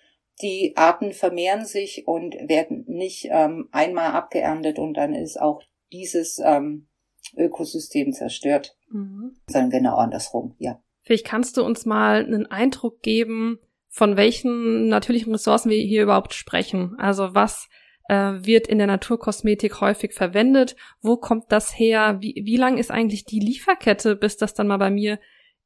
Die 0.40 0.72
Arten 0.76 1.12
vermehren 1.12 1.66
sich 1.66 2.06
und 2.06 2.34
werden 2.48 2.84
nicht 2.86 3.28
ähm, 3.30 3.68
einmal 3.72 4.12
abgeerntet 4.12 4.78
und 4.78 4.94
dann 4.94 5.14
ist 5.14 5.40
auch 5.40 5.62
dieses 5.92 6.40
ähm, 6.44 6.87
Ökosystem 7.36 8.12
zerstört, 8.12 8.76
mhm. 8.90 9.36
sondern 9.46 9.70
genau 9.70 9.96
andersrum, 9.96 10.54
ja. 10.58 10.80
Vielleicht 11.02 11.26
kannst 11.26 11.56
du 11.56 11.64
uns 11.64 11.86
mal 11.86 12.24
einen 12.24 12.46
Eindruck 12.46 13.00
geben, 13.02 13.58
von 13.88 14.16
welchen 14.16 14.88
natürlichen 14.88 15.32
Ressourcen 15.32 15.70
wir 15.70 15.78
hier 15.78 16.02
überhaupt 16.02 16.34
sprechen. 16.34 16.94
Also 16.98 17.34
was 17.34 17.68
äh, 18.08 18.14
wird 18.14 18.66
in 18.66 18.78
der 18.78 18.86
Naturkosmetik 18.86 19.80
häufig 19.80 20.12
verwendet? 20.12 20.76
Wo 21.00 21.16
kommt 21.16 21.50
das 21.50 21.78
her? 21.78 22.18
Wie, 22.20 22.42
wie 22.44 22.56
lang 22.56 22.76
ist 22.76 22.90
eigentlich 22.90 23.24
die 23.24 23.40
Lieferkette, 23.40 24.16
bis 24.16 24.36
das 24.36 24.54
dann 24.54 24.66
mal 24.66 24.76
bei 24.76 24.90
mir 24.90 25.18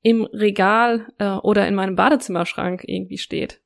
im 0.03 0.23
Regal 0.25 1.13
äh, 1.19 1.31
oder 1.31 1.67
in 1.67 1.75
meinem 1.75 1.97
Badezimmerschrank 1.97 2.85
irgendwie 2.87 3.19
steht? 3.19 3.61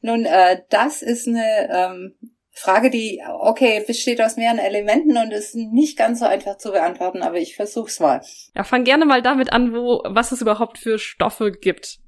Nun, 0.00 0.24
äh, 0.24 0.62
das 0.70 1.02
ist 1.02 1.28
eine 1.28 1.68
ähm, 1.72 2.14
Frage, 2.54 2.90
die, 2.90 3.22
okay, 3.40 3.82
besteht 3.86 4.20
aus 4.20 4.36
mehreren 4.36 4.58
Elementen 4.58 5.16
und 5.16 5.32
ist 5.32 5.54
nicht 5.54 5.96
ganz 5.96 6.20
so 6.20 6.26
einfach 6.26 6.58
zu 6.58 6.70
beantworten, 6.70 7.22
aber 7.22 7.38
ich 7.38 7.56
versuch's 7.56 7.98
mal. 7.98 8.22
Ja, 8.54 8.62
fang 8.62 8.84
gerne 8.84 9.06
mal 9.06 9.22
damit 9.22 9.52
an, 9.52 9.72
wo, 9.72 10.02
was 10.04 10.32
es 10.32 10.42
überhaupt 10.42 10.78
für 10.78 10.98
Stoffe 10.98 11.50
gibt. 11.50 11.98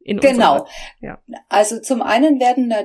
In 0.00 0.18
genau. 0.18 0.66
ja. 1.00 1.22
Also 1.48 1.80
zum 1.80 2.02
einen 2.02 2.38
werden 2.38 2.68
da 2.68 2.84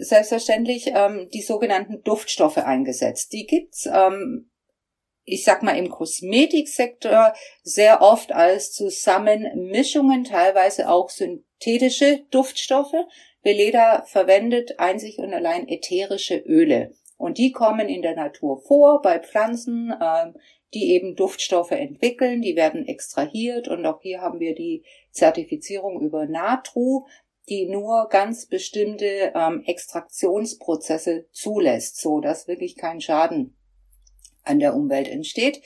selbstverständlich 0.00 0.88
ähm, 0.88 1.28
die 1.32 1.42
sogenannten 1.42 2.02
Duftstoffe 2.02 2.58
eingesetzt. 2.58 3.32
Die 3.32 3.46
gibt's, 3.46 3.86
ähm, 3.86 4.50
ich 5.24 5.44
sag 5.44 5.62
mal, 5.62 5.78
im 5.78 5.88
Kosmetiksektor 5.88 7.34
sehr 7.62 8.02
oft 8.02 8.32
als 8.32 8.72
Zusammenmischungen, 8.72 10.24
teilweise 10.24 10.90
auch 10.90 11.08
synthetische 11.08 12.24
Duftstoffe. 12.30 12.96
Veleda 13.42 14.02
verwendet 14.06 14.78
einzig 14.78 15.18
und 15.18 15.32
allein 15.32 15.68
ätherische 15.68 16.36
Öle. 16.36 16.92
Und 17.16 17.38
die 17.38 17.52
kommen 17.52 17.88
in 17.88 18.02
der 18.02 18.14
Natur 18.14 18.60
vor, 18.62 19.02
bei 19.02 19.18
Pflanzen, 19.18 19.92
äh, 20.00 20.32
die 20.74 20.92
eben 20.92 21.16
Duftstoffe 21.16 21.72
entwickeln, 21.72 22.42
die 22.42 22.56
werden 22.56 22.86
extrahiert 22.86 23.68
und 23.68 23.84
auch 23.86 24.00
hier 24.02 24.20
haben 24.20 24.38
wir 24.38 24.54
die 24.54 24.84
Zertifizierung 25.10 26.00
über 26.00 26.26
NATRU, 26.26 27.06
die 27.48 27.66
nur 27.66 28.08
ganz 28.10 28.46
bestimmte 28.46 29.32
ähm, 29.34 29.62
Extraktionsprozesse 29.64 31.26
zulässt, 31.32 32.00
so 32.00 32.20
dass 32.20 32.48
wirklich 32.48 32.76
kein 32.76 33.00
Schaden 33.00 33.56
an 34.44 34.58
der 34.58 34.74
Umwelt 34.74 35.08
entsteht. 35.08 35.62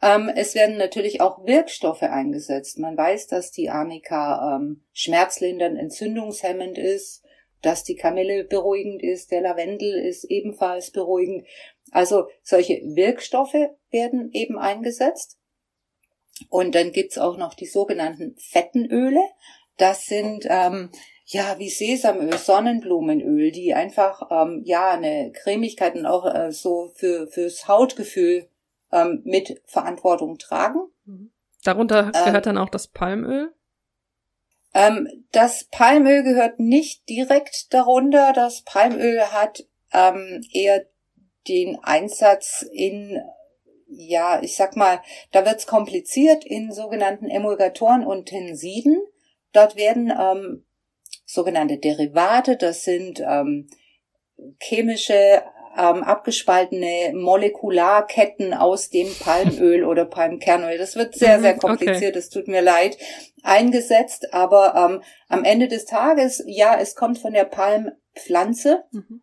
Ähm, 0.00 0.30
es 0.34 0.54
werden 0.54 0.76
natürlich 0.76 1.20
auch 1.20 1.44
Wirkstoffe 1.44 2.02
eingesetzt. 2.02 2.78
Man 2.78 2.96
weiß, 2.96 3.26
dass 3.26 3.50
die 3.50 3.68
Arnika 3.70 4.56
ähm, 4.56 4.84
schmerzlindernd, 4.92 5.78
entzündungshemmend 5.78 6.78
ist, 6.78 7.24
dass 7.62 7.82
die 7.82 7.96
Kamille 7.96 8.44
beruhigend 8.44 9.02
ist, 9.02 9.32
der 9.32 9.40
Lavendel 9.40 9.94
ist 9.94 10.24
ebenfalls 10.24 10.92
beruhigend. 10.92 11.46
Also 11.90 12.28
solche 12.42 12.80
Wirkstoffe 12.84 13.56
werden 13.90 14.30
eben 14.32 14.58
eingesetzt. 14.58 15.38
Und 16.48 16.76
dann 16.76 16.92
gibt's 16.92 17.18
auch 17.18 17.36
noch 17.36 17.54
die 17.54 17.66
sogenannten 17.66 18.36
Fettenöle. 18.38 19.20
Das 19.76 20.04
sind 20.04 20.46
ähm, 20.48 20.90
ja 21.26 21.58
wie 21.58 21.68
Sesamöl, 21.68 22.38
Sonnenblumenöl, 22.38 23.50
die 23.50 23.74
einfach 23.74 24.22
ähm, 24.30 24.62
ja 24.64 24.92
eine 24.92 25.32
Cremigkeit 25.32 25.96
und 25.96 26.06
auch 26.06 26.32
äh, 26.32 26.52
so 26.52 26.92
für 26.94 27.26
fürs 27.26 27.66
Hautgefühl 27.66 28.48
ähm, 28.92 29.22
mit 29.24 29.62
Verantwortung 29.66 30.38
tragen. 30.38 30.80
Mhm. 31.04 31.30
Darunter 31.64 32.12
ähm, 32.14 32.24
gehört 32.24 32.46
dann 32.46 32.58
auch 32.58 32.68
das 32.68 32.88
Palmöl? 32.88 33.52
Ähm, 34.74 35.08
das 35.32 35.64
Palmöl 35.64 36.22
gehört 36.22 36.60
nicht 36.60 37.08
direkt 37.08 37.72
darunter. 37.72 38.32
Das 38.32 38.62
Palmöl 38.62 39.20
hat 39.32 39.66
ähm, 39.92 40.42
eher 40.52 40.86
den 41.48 41.78
Einsatz 41.82 42.64
in, 42.72 43.20
ja, 43.86 44.40
ich 44.42 44.56
sag 44.56 44.76
mal, 44.76 45.00
da 45.32 45.44
wird's 45.44 45.66
kompliziert 45.66 46.44
in 46.44 46.72
sogenannten 46.72 47.28
Emulgatoren 47.28 48.04
und 48.04 48.26
Tensiden. 48.26 49.02
Dort 49.52 49.76
werden 49.76 50.12
ähm, 50.16 50.66
sogenannte 51.24 51.78
Derivate, 51.78 52.56
das 52.56 52.84
sind 52.84 53.20
ähm, 53.20 53.68
chemische 54.60 55.42
ähm, 55.78 56.02
abgespaltene 56.02 57.12
Molekularketten 57.14 58.52
aus 58.52 58.90
dem 58.90 59.08
Palmöl 59.20 59.84
oder 59.84 60.04
Palmkernöl. 60.04 60.76
Das 60.76 60.96
wird 60.96 61.14
sehr, 61.14 61.38
mhm, 61.38 61.42
sehr 61.42 61.56
kompliziert, 61.56 62.16
es 62.16 62.26
okay. 62.26 62.40
tut 62.40 62.48
mir 62.48 62.62
leid, 62.62 62.98
eingesetzt, 63.42 64.34
aber 64.34 64.74
ähm, 64.74 65.02
am 65.28 65.44
Ende 65.44 65.68
des 65.68 65.84
Tages, 65.84 66.42
ja, 66.46 66.78
es 66.78 66.94
kommt 66.94 67.18
von 67.18 67.32
der 67.32 67.44
Palmpflanze 67.44 68.84
mhm. 68.90 69.22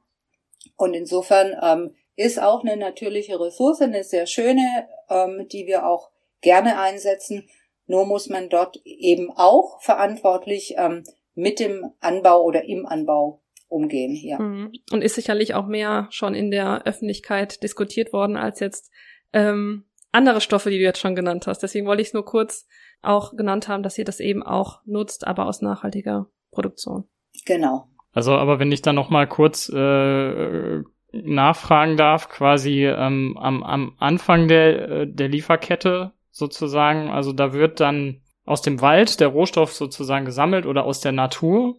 und 0.78 0.94
insofern 0.94 1.56
ähm, 1.62 1.96
ist 2.16 2.42
auch 2.42 2.64
eine 2.64 2.78
natürliche 2.78 3.40
Ressource, 3.40 3.82
eine 3.82 4.04
sehr 4.04 4.26
schöne, 4.26 4.88
ähm, 5.10 5.48
die 5.52 5.68
wir 5.68 5.86
auch 5.86 6.12
gerne 6.42 6.80
einsetzen. 6.80 7.50
Nur 7.88 8.06
muss 8.06 8.30
man 8.30 8.50
dort 8.50 8.80
eben 8.86 9.32
auch 9.36 9.82
verantwortlich 9.82 10.76
ähm, 10.78 11.04
mit 11.34 11.60
dem 11.60 11.92
Anbau 12.00 12.42
oder 12.44 12.64
im 12.64 12.86
Anbau 12.86 13.42
umgehen, 13.68 14.16
ja. 14.16 14.40
Mhm. 14.40 14.72
Und 14.92 15.04
ist 15.04 15.16
sicherlich 15.16 15.54
auch 15.54 15.68
mehr 15.68 16.08
schon 16.12 16.36
in 16.36 16.52
der 16.52 16.86
Öffentlichkeit 16.86 17.64
diskutiert 17.64 18.14
worden 18.14 18.38
als 18.38 18.60
jetzt 18.60 18.92
ähm, 19.34 19.86
andere 20.12 20.42
Stoffe, 20.42 20.70
die 20.70 20.78
du 20.78 20.84
jetzt 20.84 21.00
schon 21.00 21.16
genannt 21.16 21.48
hast. 21.48 21.60
Deswegen 21.60 21.88
wollte 21.88 22.02
ich 22.02 22.10
es 22.10 22.14
nur 22.14 22.26
kurz 22.26 22.68
auch 23.02 23.36
genannt 23.36 23.68
haben, 23.68 23.84
dass 23.84 23.98
ihr 23.98 24.06
das 24.06 24.20
eben 24.20 24.44
auch 24.44 24.80
nutzt, 24.86 25.28
aber 25.28 25.46
aus 25.46 25.62
nachhaltiger 25.62 26.28
Produktion. 26.52 27.06
Genau. 27.46 27.88
Also, 28.14 28.34
aber 28.34 28.60
wenn 28.60 28.72
ich 28.72 28.82
da 28.82 28.94
noch 28.94 29.10
mal 29.10 29.28
kurz 29.28 29.70
äh, 29.70 30.82
nachfragen 31.12 31.98
darf, 31.98 32.30
quasi 32.30 32.86
ähm, 32.86 33.38
am, 33.38 33.64
am 33.64 33.96
Anfang 34.00 34.48
der, 34.48 34.90
äh, 34.90 35.08
der 35.08 35.28
Lieferkette 35.28 36.14
sozusagen, 36.32 37.10
also 37.10 37.34
da 37.34 37.54
wird 37.54 37.80
dann 37.80 38.22
aus 38.46 38.62
dem 38.62 38.82
Wald 38.82 39.20
der 39.20 39.30
Rohstoff 39.30 39.74
sozusagen 39.74 40.26
gesammelt 40.26 40.66
oder 40.66 40.86
aus 40.86 41.02
der 41.02 41.12
Natur 41.12 41.78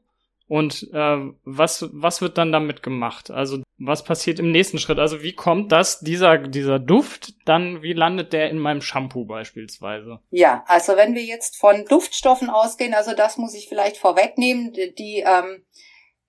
und 0.48 0.88
äh, 0.92 1.18
was, 1.44 1.88
was 1.92 2.20
wird 2.20 2.38
dann 2.38 2.52
damit 2.52 2.82
gemacht? 2.82 3.30
Also 3.30 3.62
was 3.78 4.04
passiert 4.04 4.38
im 4.38 4.52
nächsten 4.52 4.78
Schritt? 4.78 4.98
Also 4.98 5.22
wie 5.22 5.32
kommt 5.32 5.72
das, 5.72 6.00
dieser, 6.00 6.38
dieser 6.38 6.78
Duft, 6.78 7.34
dann, 7.46 7.82
wie 7.82 7.92
landet 7.92 8.32
der 8.32 8.48
in 8.50 8.58
meinem 8.58 8.80
Shampoo 8.80 9.24
beispielsweise? 9.24 10.20
Ja, 10.30 10.64
also 10.68 10.96
wenn 10.96 11.14
wir 11.14 11.24
jetzt 11.24 11.56
von 11.56 11.84
Duftstoffen 11.84 12.48
ausgehen, 12.48 12.94
also 12.94 13.14
das 13.14 13.38
muss 13.38 13.54
ich 13.54 13.68
vielleicht 13.68 13.96
vorwegnehmen, 13.96 14.72
die, 14.72 15.24
ähm, 15.26 15.64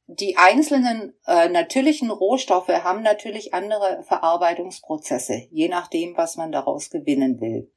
die 0.08 0.36
einzelnen 0.38 1.14
äh, 1.28 1.50
natürlichen 1.50 2.10
Rohstoffe 2.10 2.70
haben 2.70 3.04
natürlich 3.04 3.54
andere 3.54 4.04
Verarbeitungsprozesse, 4.08 5.48
je 5.52 5.68
nachdem, 5.68 6.18
was 6.18 6.38
man 6.38 6.52
daraus 6.52 6.90
gewinnen 6.90 7.40
will. 7.40 7.72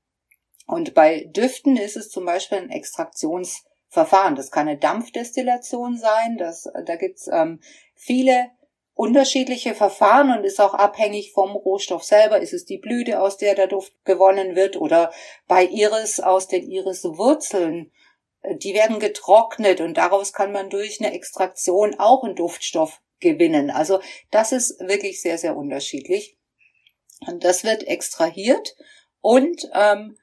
Und 0.67 0.95
bei 0.95 1.25
Düften 1.25 1.77
ist 1.77 1.97
es 1.97 2.09
zum 2.09 2.25
Beispiel 2.25 2.59
ein 2.59 2.71
Extraktions- 2.71 3.65
Verfahren. 3.91 4.37
Das 4.37 4.51
kann 4.51 4.69
eine 4.69 4.79
Dampfdestillation 4.79 5.99
sein. 5.99 6.39
Das, 6.39 6.69
da 6.87 6.97
gibt's 6.97 7.29
ähm, 7.31 7.61
viele 7.95 8.51
unterschiedliche 8.95 9.75
Verfahren 9.75 10.31
und 10.31 10.45
ist 10.45 10.61
auch 10.61 10.75
abhängig 10.75 11.33
vom 11.33 11.51
Rohstoff 11.51 12.05
selber. 12.05 12.41
Ist 12.41 12.53
es 12.53 12.65
die 12.65 12.79
Blüte, 12.79 13.21
aus 13.21 13.37
der 13.37 13.55
der 13.55 13.67
Duft 13.67 13.93
gewonnen 14.05 14.55
wird 14.55 14.77
oder 14.77 15.13
bei 15.49 15.65
Iris 15.65 16.21
aus 16.21 16.47
den 16.47 16.71
Iriswurzeln. 16.71 17.93
Die 18.45 18.75
werden 18.75 19.01
getrocknet 19.01 19.81
und 19.81 19.97
daraus 19.97 20.33
kann 20.33 20.53
man 20.53 20.71
durch 20.71 21.01
eine 21.01 21.13
Extraktion 21.13 21.99
auch 21.99 22.23
einen 22.23 22.37
Duftstoff 22.37 23.01
gewinnen. 23.19 23.71
Also 23.71 24.01
das 24.31 24.53
ist 24.53 24.79
wirklich 24.81 25.21
sehr, 25.21 25.37
sehr 25.37 25.57
unterschiedlich. 25.57 26.39
Und 27.27 27.45
das 27.45 27.65
wird 27.65 27.87
extrahiert 27.87 28.77
und 29.21 29.69
ähm, 29.75 30.17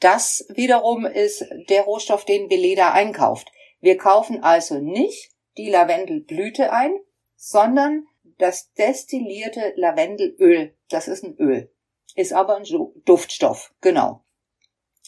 das 0.00 0.46
wiederum 0.48 1.04
ist 1.06 1.44
der 1.68 1.82
Rohstoff, 1.82 2.24
den 2.24 2.50
Veleda 2.50 2.92
einkauft. 2.92 3.50
Wir 3.80 3.96
kaufen 3.96 4.42
also 4.42 4.78
nicht 4.78 5.30
die 5.56 5.70
Lavendelblüte 5.70 6.72
ein, 6.72 6.98
sondern 7.36 8.06
das 8.38 8.72
destillierte 8.74 9.72
Lavendelöl. 9.76 10.76
Das 10.88 11.08
ist 11.08 11.24
ein 11.24 11.36
Öl. 11.36 11.72
Ist 12.14 12.32
aber 12.32 12.56
ein 12.56 12.64
Duftstoff, 13.04 13.72
genau. 13.80 14.24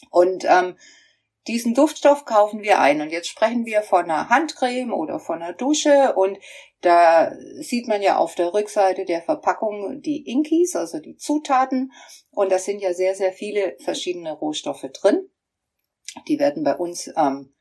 Und 0.09 0.45
ähm, 0.45 0.77
diesen 1.47 1.73
Duftstoff 1.73 2.25
kaufen 2.25 2.61
wir 2.61 2.79
ein. 2.79 3.01
Und 3.01 3.11
jetzt 3.11 3.27
sprechen 3.27 3.65
wir 3.65 3.81
von 3.81 4.05
einer 4.05 4.29
Handcreme 4.29 4.93
oder 4.93 5.19
von 5.19 5.41
einer 5.41 5.53
Dusche. 5.53 6.13
Und 6.15 6.37
da 6.81 7.31
sieht 7.59 7.87
man 7.87 8.01
ja 8.01 8.17
auf 8.17 8.35
der 8.35 8.53
Rückseite 8.53 9.05
der 9.05 9.21
Verpackung 9.21 10.01
die 10.01 10.23
Inkis, 10.23 10.75
also 10.75 10.99
die 10.99 11.15
Zutaten. 11.15 11.91
Und 12.31 12.51
da 12.51 12.57
sind 12.57 12.81
ja 12.81 12.93
sehr, 12.93 13.15
sehr 13.15 13.31
viele 13.31 13.77
verschiedene 13.79 14.33
Rohstoffe 14.33 14.87
drin. 14.91 15.29
Die 16.27 16.39
werden 16.39 16.63
bei 16.63 16.75
uns 16.75 17.11
ähm, 17.15 17.53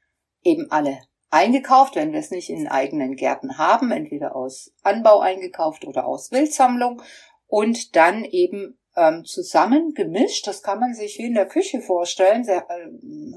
eben 0.42 0.70
alle 0.70 0.98
eingekauft, 1.28 1.96
wenn 1.96 2.12
wir 2.12 2.18
es 2.18 2.30
nicht 2.30 2.50
in 2.50 2.66
eigenen 2.66 3.14
Gärten 3.14 3.58
haben, 3.58 3.92
entweder 3.92 4.34
aus 4.34 4.72
Anbau 4.82 5.20
eingekauft 5.20 5.84
oder 5.84 6.06
aus 6.06 6.32
Wildsammlung 6.32 7.02
und 7.46 7.94
dann 7.94 8.24
eben 8.24 8.79
ähm, 8.96 9.24
zusammen 9.24 9.94
gemischt. 9.94 10.46
Das 10.46 10.62
kann 10.62 10.80
man 10.80 10.94
sich 10.94 11.18
wie 11.18 11.26
in 11.26 11.34
der 11.34 11.46
Küche 11.46 11.80
vorstellen. 11.80 12.44
Sehr, 12.44 12.66
äh, 12.68 12.88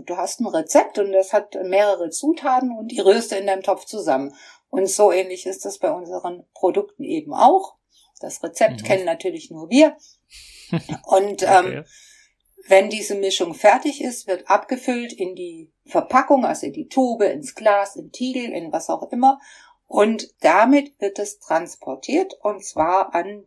du 0.05 0.17
hast 0.17 0.39
ein 0.39 0.47
Rezept 0.47 0.99
und 0.99 1.11
das 1.11 1.33
hat 1.33 1.55
mehrere 1.63 2.09
Zutaten 2.09 2.75
und 2.77 2.87
die 2.87 2.99
rührst 2.99 3.31
du 3.31 3.35
in 3.35 3.47
deinem 3.47 3.63
Topf 3.63 3.85
zusammen. 3.85 4.33
Und 4.69 4.89
so 4.89 5.11
ähnlich 5.11 5.45
ist 5.45 5.65
das 5.65 5.77
bei 5.77 5.91
unseren 5.91 6.45
Produkten 6.53 7.03
eben 7.03 7.33
auch. 7.33 7.75
Das 8.19 8.41
Rezept 8.41 8.81
mhm. 8.81 8.85
kennen 8.85 9.05
natürlich 9.05 9.51
nur 9.51 9.69
wir. 9.69 9.95
Und 11.05 11.43
ähm, 11.43 11.65
okay. 11.65 11.83
wenn 12.67 12.89
diese 12.89 13.15
Mischung 13.15 13.53
fertig 13.53 14.01
ist, 14.01 14.25
wird 14.27 14.49
abgefüllt 14.49 15.13
in 15.13 15.35
die 15.35 15.71
Verpackung, 15.85 16.45
also 16.45 16.65
in 16.65 16.73
die 16.73 16.87
Tube, 16.87 17.21
ins 17.21 17.53
Glas, 17.53 17.95
im 17.97 18.11
Tiegel, 18.11 18.51
in 18.51 18.71
was 18.71 18.89
auch 18.89 19.11
immer. 19.11 19.39
Und 19.85 20.33
damit 20.41 20.99
wird 20.99 21.19
es 21.19 21.39
transportiert 21.39 22.33
und 22.41 22.65
zwar 22.65 23.13
an 23.13 23.43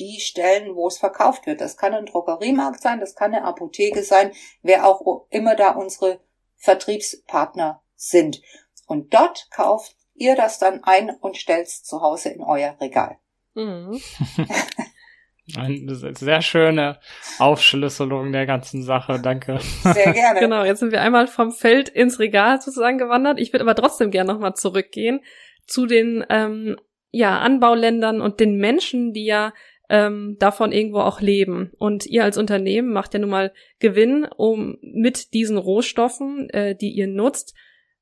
die 0.00 0.18
Stellen, 0.18 0.74
wo 0.74 0.88
es 0.88 0.98
verkauft 0.98 1.46
wird. 1.46 1.60
Das 1.60 1.76
kann 1.76 1.94
ein 1.94 2.06
Drogeriemarkt 2.06 2.80
sein, 2.80 3.00
das 3.00 3.14
kann 3.14 3.34
eine 3.34 3.44
Apotheke 3.44 4.02
sein, 4.02 4.32
wer 4.62 4.86
auch 4.86 5.26
immer 5.30 5.54
da 5.54 5.72
unsere 5.72 6.20
Vertriebspartner 6.56 7.82
sind. 7.94 8.40
Und 8.86 9.14
dort 9.14 9.48
kauft 9.50 9.94
ihr 10.14 10.34
das 10.34 10.58
dann 10.58 10.82
ein 10.84 11.10
und 11.10 11.36
stellt 11.36 11.66
es 11.66 11.82
zu 11.84 12.00
Hause 12.00 12.30
in 12.30 12.42
euer 12.42 12.76
Regal. 12.80 13.18
Mhm. 13.54 14.00
Eine 15.56 15.94
sehr 15.94 16.42
schöne 16.42 17.00
Aufschlüsselung 17.40 18.30
der 18.30 18.46
ganzen 18.46 18.84
Sache, 18.84 19.20
danke. 19.20 19.58
Sehr 19.82 20.12
gerne. 20.12 20.38
genau, 20.38 20.64
jetzt 20.64 20.78
sind 20.78 20.92
wir 20.92 21.00
einmal 21.00 21.26
vom 21.26 21.50
Feld 21.50 21.88
ins 21.88 22.20
Regal 22.20 22.60
sozusagen 22.60 22.98
gewandert. 22.98 23.40
Ich 23.40 23.52
würde 23.52 23.64
aber 23.64 23.74
trotzdem 23.74 24.12
gerne 24.12 24.32
nochmal 24.32 24.54
zurückgehen 24.54 25.20
zu 25.66 25.86
den 25.86 26.24
ähm, 26.30 26.76
ja, 27.10 27.38
Anbauländern 27.40 28.20
und 28.20 28.38
den 28.40 28.58
Menschen, 28.58 29.12
die 29.12 29.24
ja 29.24 29.52
ähm, 29.90 30.36
davon 30.38 30.70
irgendwo 30.70 31.00
auch 31.00 31.20
leben. 31.20 31.72
Und 31.76 32.06
ihr 32.06 32.22
als 32.22 32.38
Unternehmen 32.38 32.92
macht 32.92 33.12
ja 33.12 33.18
nun 33.20 33.30
mal 33.30 33.52
Gewinn 33.80 34.24
um 34.24 34.78
mit 34.80 35.34
diesen 35.34 35.58
Rohstoffen, 35.58 36.48
äh, 36.50 36.76
die 36.76 36.92
ihr 36.92 37.08
nutzt. 37.08 37.54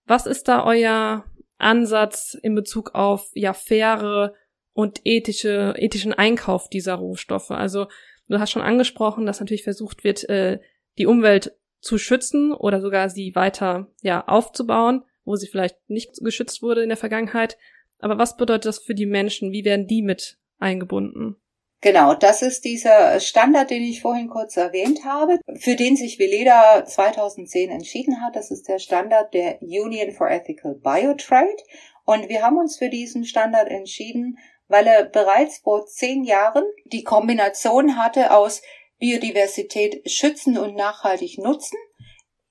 Was 0.05 0.27
ist 0.27 0.49
da 0.49 0.65
euer 0.65 1.25
Ansatz 1.57 2.39
in 2.41 2.55
Bezug 2.55 2.95
auf 2.95 3.31
ja 3.35 3.55
faire 3.55 4.35
und 4.75 5.01
ethische 5.05 5.75
ethischen 5.79 6.13
Einkauf 6.13 6.69
dieser 6.69 6.95
Rohstoffe? 6.95 7.51
Also 7.51 7.87
du 8.29 8.39
hast 8.39 8.51
schon 8.51 8.63
angesprochen, 8.63 9.25
dass 9.25 9.41
natürlich 9.41 9.65
versucht 9.65 10.05
wird, 10.05 10.29
äh, 10.29 10.61
die 10.99 11.07
Umwelt 11.07 11.57
zu 11.81 11.97
schützen 11.97 12.53
oder 12.53 12.83
sogar 12.83 13.09
sie 13.09 13.35
weiter 13.35 13.91
ja 14.03 14.27
aufzubauen, 14.29 15.05
wo 15.25 15.37
sie 15.37 15.47
vielleicht 15.47 15.77
nicht 15.89 16.11
geschützt 16.23 16.61
wurde 16.61 16.83
in 16.83 16.91
der 16.91 16.99
Vergangenheit. 16.99 17.57
Aber 17.99 18.19
was 18.19 18.37
bedeutet 18.37 18.67
das 18.67 18.79
für 18.79 18.95
die 18.95 19.07
Menschen? 19.07 19.53
Wie 19.53 19.65
werden 19.65 19.87
die 19.87 20.03
mit 20.03 20.39
eingebunden? 20.59 21.37
Genau, 21.81 22.15
das 22.15 22.43
ist 22.43 22.65
dieser 22.65 23.21
Standard, 23.21 23.71
den 23.71 23.85
ich 23.85 24.03
vorhin 24.03 24.29
kurz 24.29 24.57
erwähnt 24.57 25.05
habe, 25.05 25.39
für 25.61 25.77
den 25.77 25.95
sich 25.95 26.19
Veleda 26.19 26.85
2010 26.85 27.71
entschieden 27.71 28.21
hat. 28.25 28.35
Das 28.35 28.51
ist 28.51 28.67
der 28.67 28.81
Standard 28.81 29.33
der 29.33 29.63
Union 29.63 30.11
for 30.11 30.29
Ethical 30.29 30.75
Biotrade. 30.75 31.63
Und 32.05 32.29
wir 32.29 32.43
haben 32.43 32.57
uns 32.57 32.79
für 32.79 32.89
diesen 32.89 33.25
Standard 33.25 33.69
entschieden, 33.69 34.39
weil 34.67 34.89
er 34.89 35.05
bereits 35.05 35.59
vor 35.59 35.87
zehn 35.87 36.25
Jahren 36.25 36.65
die 36.85 37.05
Kombination 37.05 37.97
hatte 37.97 38.37
aus 38.37 38.61
Biodiversität 38.99 40.03
schützen 40.11 40.59
und 40.59 40.75
nachhaltig 40.75 41.39
nutzen 41.39 41.79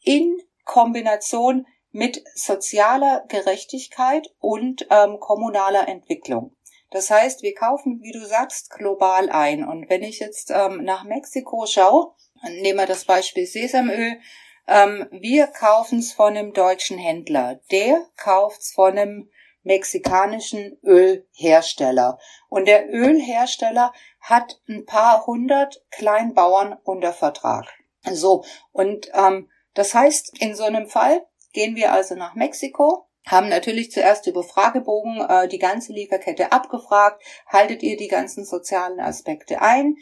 in 0.02 0.38
Kombination 0.64 1.66
mit 1.92 2.24
sozialer 2.36 3.26
Gerechtigkeit 3.28 4.28
und 4.40 4.88
ähm, 4.90 5.20
kommunaler 5.20 5.88
Entwicklung. 5.90 6.57
Das 6.89 7.10
heißt, 7.10 7.41
wir 7.41 7.53
kaufen, 7.53 8.00
wie 8.01 8.12
du 8.12 8.25
sagst, 8.25 8.70
global 8.72 9.29
ein. 9.29 9.67
Und 9.67 9.89
wenn 9.89 10.03
ich 10.03 10.20
jetzt 10.20 10.51
ähm, 10.51 10.84
nach 10.84 11.03
Mexiko 11.03 11.65
schaue, 11.65 12.13
nehmen 12.43 12.80
wir 12.80 12.86
das 12.86 13.06
Beispiel 13.06 13.45
Sesamöl, 13.45 14.19
ähm, 14.67 15.08
wir 15.12 15.47
kaufen 15.47 16.00
es 16.00 16.13
von 16.13 16.38
einem 16.38 16.54
deutschen 16.54 16.97
Händler. 16.97 17.60
Der 17.71 18.06
kauft 18.15 18.62
es 18.62 18.71
von 18.71 18.97
einem 18.97 19.30
mexikanischen 19.63 20.80
Ölhersteller. 20.84 22.19
Und 22.50 22.67
der 22.67 22.89
Ölhersteller 22.89 23.93
hat 24.21 24.62
ein 24.67 24.86
paar 24.86 25.26
hundert 25.26 25.84
Kleinbauern 25.91 26.78
unter 26.84 27.13
Vertrag. 27.13 27.65
So, 28.10 28.45
und 28.71 29.10
ähm, 29.13 29.50
das 29.73 29.93
heißt, 29.93 30.41
in 30.41 30.56
so 30.56 30.63
einem 30.63 30.88
Fall 30.88 31.26
gehen 31.54 31.76
wir 31.76 31.91
also 31.91 32.15
nach 32.15 32.34
Mexiko, 32.36 33.07
haben 33.28 33.50
natürlich 33.50 33.92
zuerst 33.92 34.26
über 34.28 34.44
Fragebogen 34.44 35.22
äh, 35.22 35.48
die 35.48 35.60
ganze 35.60 35.94
Lieferkette 35.94 36.52
abgefragt. 36.52 37.22
Haltet 37.46 37.84
ihr 37.84 37.98
die 37.98 38.08
ganzen 38.08 38.46
sozialen 38.46 39.00
Aspekte 39.00 39.62
ein? 39.62 39.98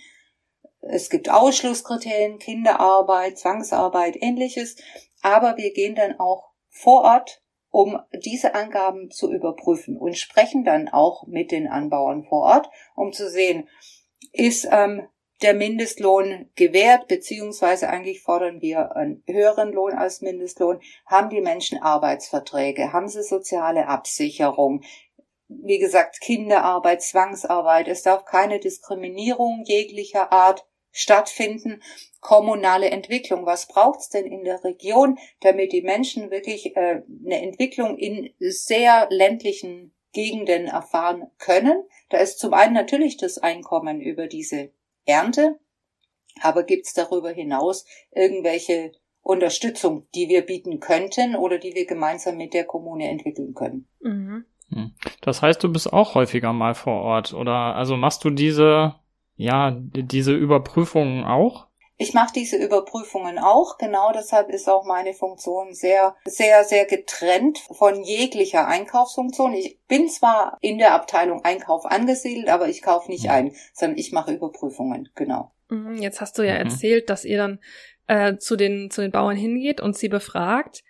Es 0.81 1.09
gibt 1.09 1.29
Ausschlusskriterien, 1.29 2.37
Kinderarbeit, 2.37 3.39
Zwangsarbeit, 3.39 4.15
ähnliches. 4.21 4.75
Aber 5.21 5.57
wir 5.57 5.73
gehen 5.73 5.95
dann 5.95 6.19
auch 6.19 6.51
vor 6.69 7.01
Ort, 7.01 7.41
um 7.69 7.99
diese 8.23 8.53
Angaben 8.53 9.09
zu 9.09 9.31
überprüfen 9.31 9.97
und 9.97 10.17
sprechen 10.17 10.63
dann 10.63 10.87
auch 10.87 11.25
mit 11.27 11.51
den 11.51 11.67
Anbauern 11.67 12.23
vor 12.23 12.43
Ort, 12.43 12.69
um 12.95 13.11
zu 13.11 13.29
sehen, 13.29 13.67
ist 14.31 14.67
ähm, 14.71 15.07
der 15.45 15.53
Mindestlohn 15.53 16.49
gewährt, 16.55 17.07
beziehungsweise 17.07 17.87
eigentlich 17.87 18.23
fordern 18.23 18.63
wir 18.63 18.95
einen 18.95 19.23
höheren 19.27 19.71
Lohn 19.71 19.93
als 19.93 20.21
Mindestlohn. 20.21 20.81
Haben 21.05 21.29
die 21.29 21.39
Menschen 21.39 21.77
Arbeitsverträge? 21.77 22.91
Haben 22.91 23.07
sie 23.07 23.21
soziale 23.21 23.87
Absicherung? 23.87 24.83
Wie 25.47 25.77
gesagt, 25.77 26.19
Kinderarbeit, 26.19 27.03
Zwangsarbeit. 27.03 27.87
Es 27.87 28.01
darf 28.01 28.25
keine 28.25 28.59
Diskriminierung 28.59 29.63
jeglicher 29.65 30.31
Art 30.31 30.65
stattfinden. 30.91 31.83
Kommunale 32.21 32.89
Entwicklung. 32.89 33.45
Was 33.45 33.67
braucht's 33.67 34.09
denn 34.09 34.25
in 34.25 34.45
der 34.45 34.63
Region, 34.63 35.19
damit 35.41 35.73
die 35.73 35.83
Menschen 35.83 36.31
wirklich 36.31 36.75
äh, 36.75 37.03
eine 37.23 37.43
Entwicklung 37.43 37.99
in 37.99 38.33
sehr 38.39 39.07
ländlichen 39.11 39.93
Gegenden 40.11 40.65
erfahren 40.65 41.29
können? 41.37 41.83
Da 42.09 42.17
ist 42.17 42.39
zum 42.39 42.55
einen 42.55 42.73
natürlich 42.73 43.17
das 43.17 43.37
Einkommen 43.37 44.01
über 44.01 44.25
diese 44.25 44.71
Ernte. 45.05 45.59
Aber 46.41 46.63
gibt 46.63 46.85
es 46.87 46.93
darüber 46.93 47.31
hinaus 47.31 47.85
irgendwelche 48.11 48.91
Unterstützung, 49.21 50.05
die 50.13 50.29
wir 50.29 50.45
bieten 50.45 50.79
könnten 50.79 51.35
oder 51.35 51.57
die 51.57 51.73
wir 51.73 51.85
gemeinsam 51.85 52.37
mit 52.37 52.53
der 52.53 52.65
Kommune 52.65 53.07
entwickeln 53.07 53.53
können? 53.53 53.87
Mhm. 54.01 54.45
Hm. 54.69 54.93
Das 55.21 55.41
heißt, 55.41 55.63
du 55.63 55.71
bist 55.71 55.91
auch 55.93 56.15
häufiger 56.15 56.53
mal 56.53 56.75
vor 56.75 57.01
Ort 57.01 57.33
oder 57.33 57.75
also 57.75 57.95
machst 57.97 58.23
du 58.23 58.29
diese 58.29 58.95
ja 59.35 59.71
diese 59.71 60.33
Überprüfungen 60.33 61.23
auch? 61.23 61.67
Ich 61.97 62.13
mache 62.13 62.33
diese 62.33 62.57
Überprüfungen 62.57 63.39
auch, 63.39 63.77
genau 63.77 64.11
deshalb 64.11 64.49
ist 64.49 64.67
auch 64.67 64.85
meine 64.85 65.13
Funktion 65.13 65.73
sehr, 65.73 66.15
sehr, 66.25 66.65
sehr 66.65 66.85
getrennt 66.85 67.59
von 67.71 68.03
jeglicher 68.03 68.67
Einkaufsfunktion. 68.67 69.53
Ich 69.53 69.79
bin 69.87 70.09
zwar 70.09 70.57
in 70.59 70.77
der 70.77 70.93
Abteilung 70.93 71.45
Einkauf 71.45 71.85
angesiedelt, 71.85 72.49
aber 72.49 72.67
ich 72.67 72.81
kaufe 72.81 73.09
nicht 73.09 73.29
ein, 73.29 73.53
sondern 73.73 73.97
ich 73.97 74.11
mache 74.11 74.33
Überprüfungen, 74.33 75.09
genau. 75.15 75.51
Mhm, 75.69 75.95
jetzt 75.95 76.19
hast 76.19 76.37
du 76.37 76.43
ja 76.43 76.55
mhm. 76.55 76.69
erzählt, 76.69 77.09
dass 77.09 77.23
ihr 77.23 77.37
dann 77.37 77.59
äh, 78.07 78.37
zu, 78.37 78.57
den, 78.57 78.91
zu 78.91 79.01
den 79.01 79.11
Bauern 79.11 79.37
hingeht 79.37 79.79
und 79.79 79.95
sie 79.95 80.09
befragt. 80.09 80.83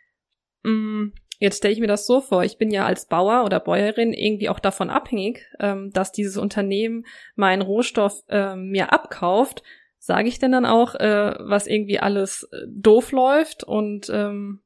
Mhm. 0.64 1.14
Jetzt 1.38 1.58
stelle 1.58 1.74
ich 1.74 1.80
mir 1.82 1.88
das 1.88 2.08
so 2.08 2.22
vor, 2.22 2.44
ich 2.44 2.58
bin 2.58 2.72
ja 2.72 2.86
als 2.86 3.08
Bauer 3.08 3.44
oder 3.44 3.60
Bäuerin 3.60 4.14
irgendwie 4.14 4.50
auch 4.50 4.60
davon 4.60 4.90
abhängig, 4.90 5.46
ähm, 5.60 5.92
dass 5.92 6.12
dieses 6.12 6.38
Unternehmen 6.38 7.06
meinen 7.36 7.62
Rohstoff 7.62 8.24
äh, 8.30 8.56
mir 8.56 8.94
abkauft 8.94 9.62
sage 10.06 10.30
ich 10.30 10.38
denn 10.38 10.52
dann 10.52 10.68
auch, 10.68 10.94
äh, 10.94 11.34
was 11.40 11.66
irgendwie 11.66 12.00
alles 12.00 12.48
äh, 12.52 12.68
doof 12.68 13.12
läuft? 13.12 13.64
Und 13.64 14.08
ähm, 14.14 14.62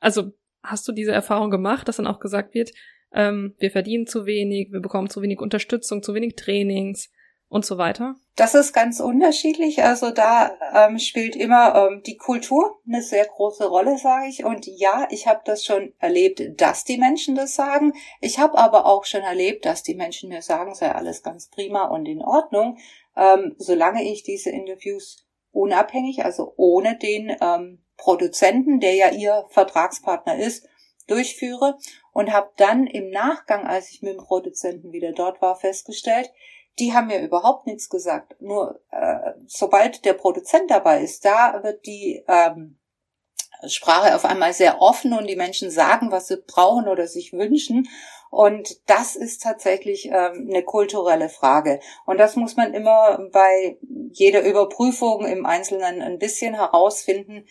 also 0.00 0.32
hast 0.64 0.88
du 0.88 0.92
diese 0.92 1.12
Erfahrung 1.12 1.50
gemacht, 1.50 1.86
dass 1.86 1.98
dann 1.98 2.08
auch 2.08 2.18
gesagt 2.18 2.54
wird, 2.54 2.72
ähm, 3.12 3.54
wir 3.58 3.70
verdienen 3.70 4.08
zu 4.08 4.26
wenig, 4.26 4.72
wir 4.72 4.80
bekommen 4.80 5.08
zu 5.08 5.22
wenig 5.22 5.38
Unterstützung, 5.38 6.02
zu 6.02 6.12
wenig 6.12 6.34
Trainings 6.34 7.08
und 7.46 7.64
so 7.64 7.78
weiter? 7.78 8.16
Das 8.34 8.54
ist 8.54 8.72
ganz 8.72 8.98
unterschiedlich. 8.98 9.82
Also 9.84 10.10
da 10.10 10.50
ähm, 10.74 10.98
spielt 10.98 11.36
immer 11.36 11.74
ähm, 11.74 12.02
die 12.04 12.16
Kultur 12.16 12.80
eine 12.86 13.02
sehr 13.02 13.26
große 13.26 13.68
Rolle, 13.68 13.96
sage 13.96 14.28
ich. 14.28 14.44
Und 14.44 14.66
ja, 14.66 15.06
ich 15.10 15.28
habe 15.28 15.42
das 15.44 15.64
schon 15.64 15.92
erlebt, 15.98 16.42
dass 16.60 16.84
die 16.84 16.98
Menschen 16.98 17.36
das 17.36 17.54
sagen. 17.54 17.92
Ich 18.20 18.40
habe 18.40 18.58
aber 18.58 18.86
auch 18.86 19.04
schon 19.04 19.22
erlebt, 19.22 19.66
dass 19.66 19.84
die 19.84 19.94
Menschen 19.94 20.30
mir 20.30 20.42
sagen, 20.42 20.74
sei 20.74 20.90
alles 20.90 21.22
ganz 21.22 21.48
prima 21.48 21.84
und 21.84 22.06
in 22.06 22.22
Ordnung 22.22 22.78
ähm, 23.20 23.54
solange 23.58 24.02
ich 24.02 24.24
diese 24.24 24.50
Interviews 24.50 25.28
unabhängig, 25.52 26.24
also 26.24 26.54
ohne 26.56 26.96
den 26.96 27.36
ähm, 27.40 27.84
Produzenten, 27.96 28.80
der 28.80 28.94
ja 28.94 29.10
ihr 29.10 29.44
Vertragspartner 29.50 30.38
ist, 30.38 30.66
durchführe 31.06 31.76
und 32.12 32.32
habe 32.32 32.50
dann 32.56 32.86
im 32.86 33.10
Nachgang, 33.10 33.66
als 33.66 33.90
ich 33.90 34.00
mit 34.00 34.14
dem 34.14 34.24
Produzenten 34.24 34.92
wieder 34.92 35.12
dort 35.12 35.42
war, 35.42 35.54
festgestellt, 35.54 36.30
die 36.78 36.94
haben 36.94 37.08
mir 37.08 37.20
überhaupt 37.20 37.66
nichts 37.66 37.90
gesagt. 37.90 38.40
Nur 38.40 38.80
äh, 38.90 39.32
sobald 39.46 40.04
der 40.04 40.14
Produzent 40.14 40.70
dabei 40.70 41.02
ist, 41.02 41.24
da 41.24 41.62
wird 41.62 41.84
die 41.84 42.24
ähm, 42.26 42.79
Sprache 43.66 44.14
auf 44.14 44.24
einmal 44.24 44.52
sehr 44.52 44.80
offen 44.80 45.12
und 45.12 45.28
die 45.28 45.36
Menschen 45.36 45.70
sagen, 45.70 46.10
was 46.10 46.28
sie 46.28 46.42
brauchen 46.46 46.88
oder 46.88 47.06
sich 47.06 47.32
wünschen. 47.32 47.88
Und 48.30 48.88
das 48.88 49.16
ist 49.16 49.42
tatsächlich 49.42 50.06
ähm, 50.06 50.48
eine 50.48 50.62
kulturelle 50.62 51.28
Frage. 51.28 51.80
Und 52.06 52.18
das 52.18 52.36
muss 52.36 52.56
man 52.56 52.74
immer 52.74 53.18
bei 53.32 53.78
jeder 54.12 54.42
Überprüfung 54.44 55.26
im 55.26 55.46
Einzelnen 55.46 56.00
ein 56.00 56.18
bisschen 56.18 56.54
herausfinden, 56.54 57.46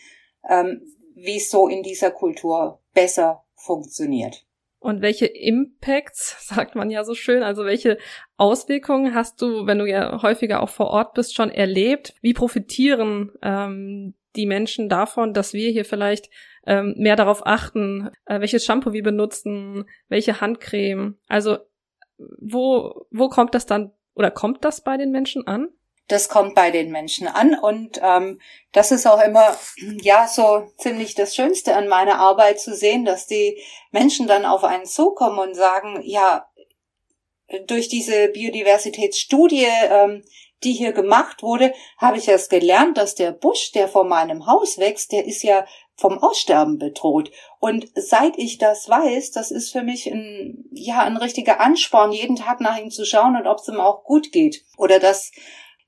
ähm, 0.48 0.82
wie 1.14 1.36
es 1.36 1.50
so 1.50 1.68
in 1.68 1.82
dieser 1.82 2.10
Kultur 2.10 2.80
besser 2.94 3.44
funktioniert. 3.54 4.46
Und 4.78 5.02
welche 5.02 5.26
Impacts, 5.26 6.36
sagt 6.48 6.74
man 6.74 6.90
ja 6.90 7.04
so 7.04 7.14
schön, 7.14 7.42
also 7.42 7.66
welche 7.66 7.98
Auswirkungen 8.38 9.14
hast 9.14 9.42
du, 9.42 9.66
wenn 9.66 9.78
du 9.78 9.84
ja 9.84 10.22
häufiger 10.22 10.62
auch 10.62 10.70
vor 10.70 10.88
Ort 10.88 11.12
bist, 11.12 11.34
schon 11.34 11.50
erlebt? 11.50 12.14
Wie 12.22 12.32
profitieren 12.32 13.32
ähm, 13.42 14.14
die 14.36 14.46
Menschen 14.46 14.88
davon, 14.88 15.34
dass 15.34 15.52
wir 15.52 15.70
hier 15.70 15.84
vielleicht 15.84 16.30
ähm, 16.66 16.94
mehr 16.96 17.16
darauf 17.16 17.46
achten, 17.46 18.10
äh, 18.26 18.40
welches 18.40 18.64
Shampoo 18.64 18.92
wir 18.92 19.02
benutzen, 19.02 19.88
welche 20.08 20.40
Handcreme? 20.40 21.18
Also 21.28 21.58
wo, 22.18 23.06
wo 23.10 23.28
kommt 23.28 23.54
das 23.54 23.66
dann 23.66 23.92
oder 24.14 24.30
kommt 24.30 24.64
das 24.64 24.82
bei 24.82 24.96
den 24.96 25.10
Menschen 25.10 25.46
an? 25.46 25.68
das 26.10 26.28
kommt 26.28 26.56
bei 26.56 26.72
den 26.72 26.90
Menschen 26.90 27.28
an 27.28 27.54
und 27.54 28.00
ähm, 28.02 28.40
das 28.72 28.90
ist 28.90 29.06
auch 29.06 29.22
immer 29.22 29.56
ja 30.02 30.26
so 30.26 30.66
ziemlich 30.76 31.14
das 31.14 31.36
Schönste 31.36 31.76
an 31.76 31.86
meiner 31.86 32.18
Arbeit 32.18 32.58
zu 32.60 32.74
sehen, 32.74 33.04
dass 33.04 33.26
die 33.26 33.62
Menschen 33.92 34.26
dann 34.26 34.44
auf 34.44 34.64
einen 34.64 34.86
zukommen 34.86 35.38
und 35.38 35.54
sagen, 35.54 36.00
ja, 36.02 36.48
durch 37.66 37.88
diese 37.88 38.28
Biodiversitätsstudie, 38.28 39.66
ähm, 39.88 40.24
die 40.62 40.72
hier 40.72 40.92
gemacht 40.92 41.42
wurde, 41.42 41.72
habe 41.98 42.18
ich 42.18 42.28
erst 42.28 42.50
gelernt, 42.50 42.98
dass 42.98 43.14
der 43.14 43.32
Busch, 43.32 43.72
der 43.72 43.88
vor 43.88 44.04
meinem 44.04 44.46
Haus 44.46 44.78
wächst, 44.78 45.12
der 45.12 45.26
ist 45.26 45.42
ja 45.42 45.64
vom 45.96 46.18
Aussterben 46.18 46.78
bedroht. 46.78 47.30
Und 47.58 47.88
seit 47.94 48.38
ich 48.38 48.58
das 48.58 48.88
weiß, 48.88 49.32
das 49.32 49.50
ist 49.50 49.70
für 49.70 49.82
mich 49.82 50.06
ein, 50.06 50.64
ja, 50.72 51.00
ein 51.00 51.16
richtiger 51.16 51.60
Ansporn, 51.60 52.12
jeden 52.12 52.36
Tag 52.36 52.60
nach 52.60 52.78
ihm 52.78 52.90
zu 52.90 53.04
schauen 53.04 53.36
und 53.36 53.46
ob 53.46 53.58
es 53.58 53.68
ihm 53.68 53.80
auch 53.80 54.04
gut 54.04 54.32
geht. 54.32 54.64
Oder 54.76 54.98
dass 54.98 55.30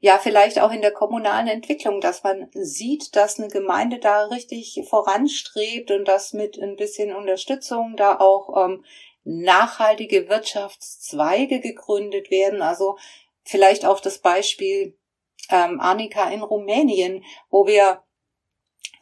ja 0.01 0.19
vielleicht 0.19 0.61
auch 0.61 0.73
in 0.73 0.83
der 0.83 0.93
kommunalen 0.93 1.49
Entwicklung, 1.49 2.01
dass 2.01 2.25
man 2.25 2.49
sieht, 2.53 3.15
dass 3.15 3.39
eine 3.39 3.49
Gemeinde 3.49 3.99
da 3.99 4.25
richtig 4.27 4.83
voranstrebt 4.89 5.91
und 5.91 6.07
dass 6.07 6.33
mit 6.33 6.59
ein 6.59 6.77
bisschen 6.77 7.15
Unterstützung 7.15 7.95
da 7.97 8.19
auch 8.19 8.67
ähm, 8.67 8.85
nachhaltige 9.25 10.29
Wirtschaftszweige 10.29 11.61
gegründet 11.61 12.31
werden. 12.31 12.63
Also 12.63 12.99
vielleicht 13.45 13.85
auch 13.85 14.01
das 14.01 14.19
Beispiel 14.19 14.97
ähm, 15.51 15.81
Annika 15.81 16.31
in 16.31 16.43
Rumänien, 16.43 17.25
wo 17.51 17.67
wir 17.67 18.03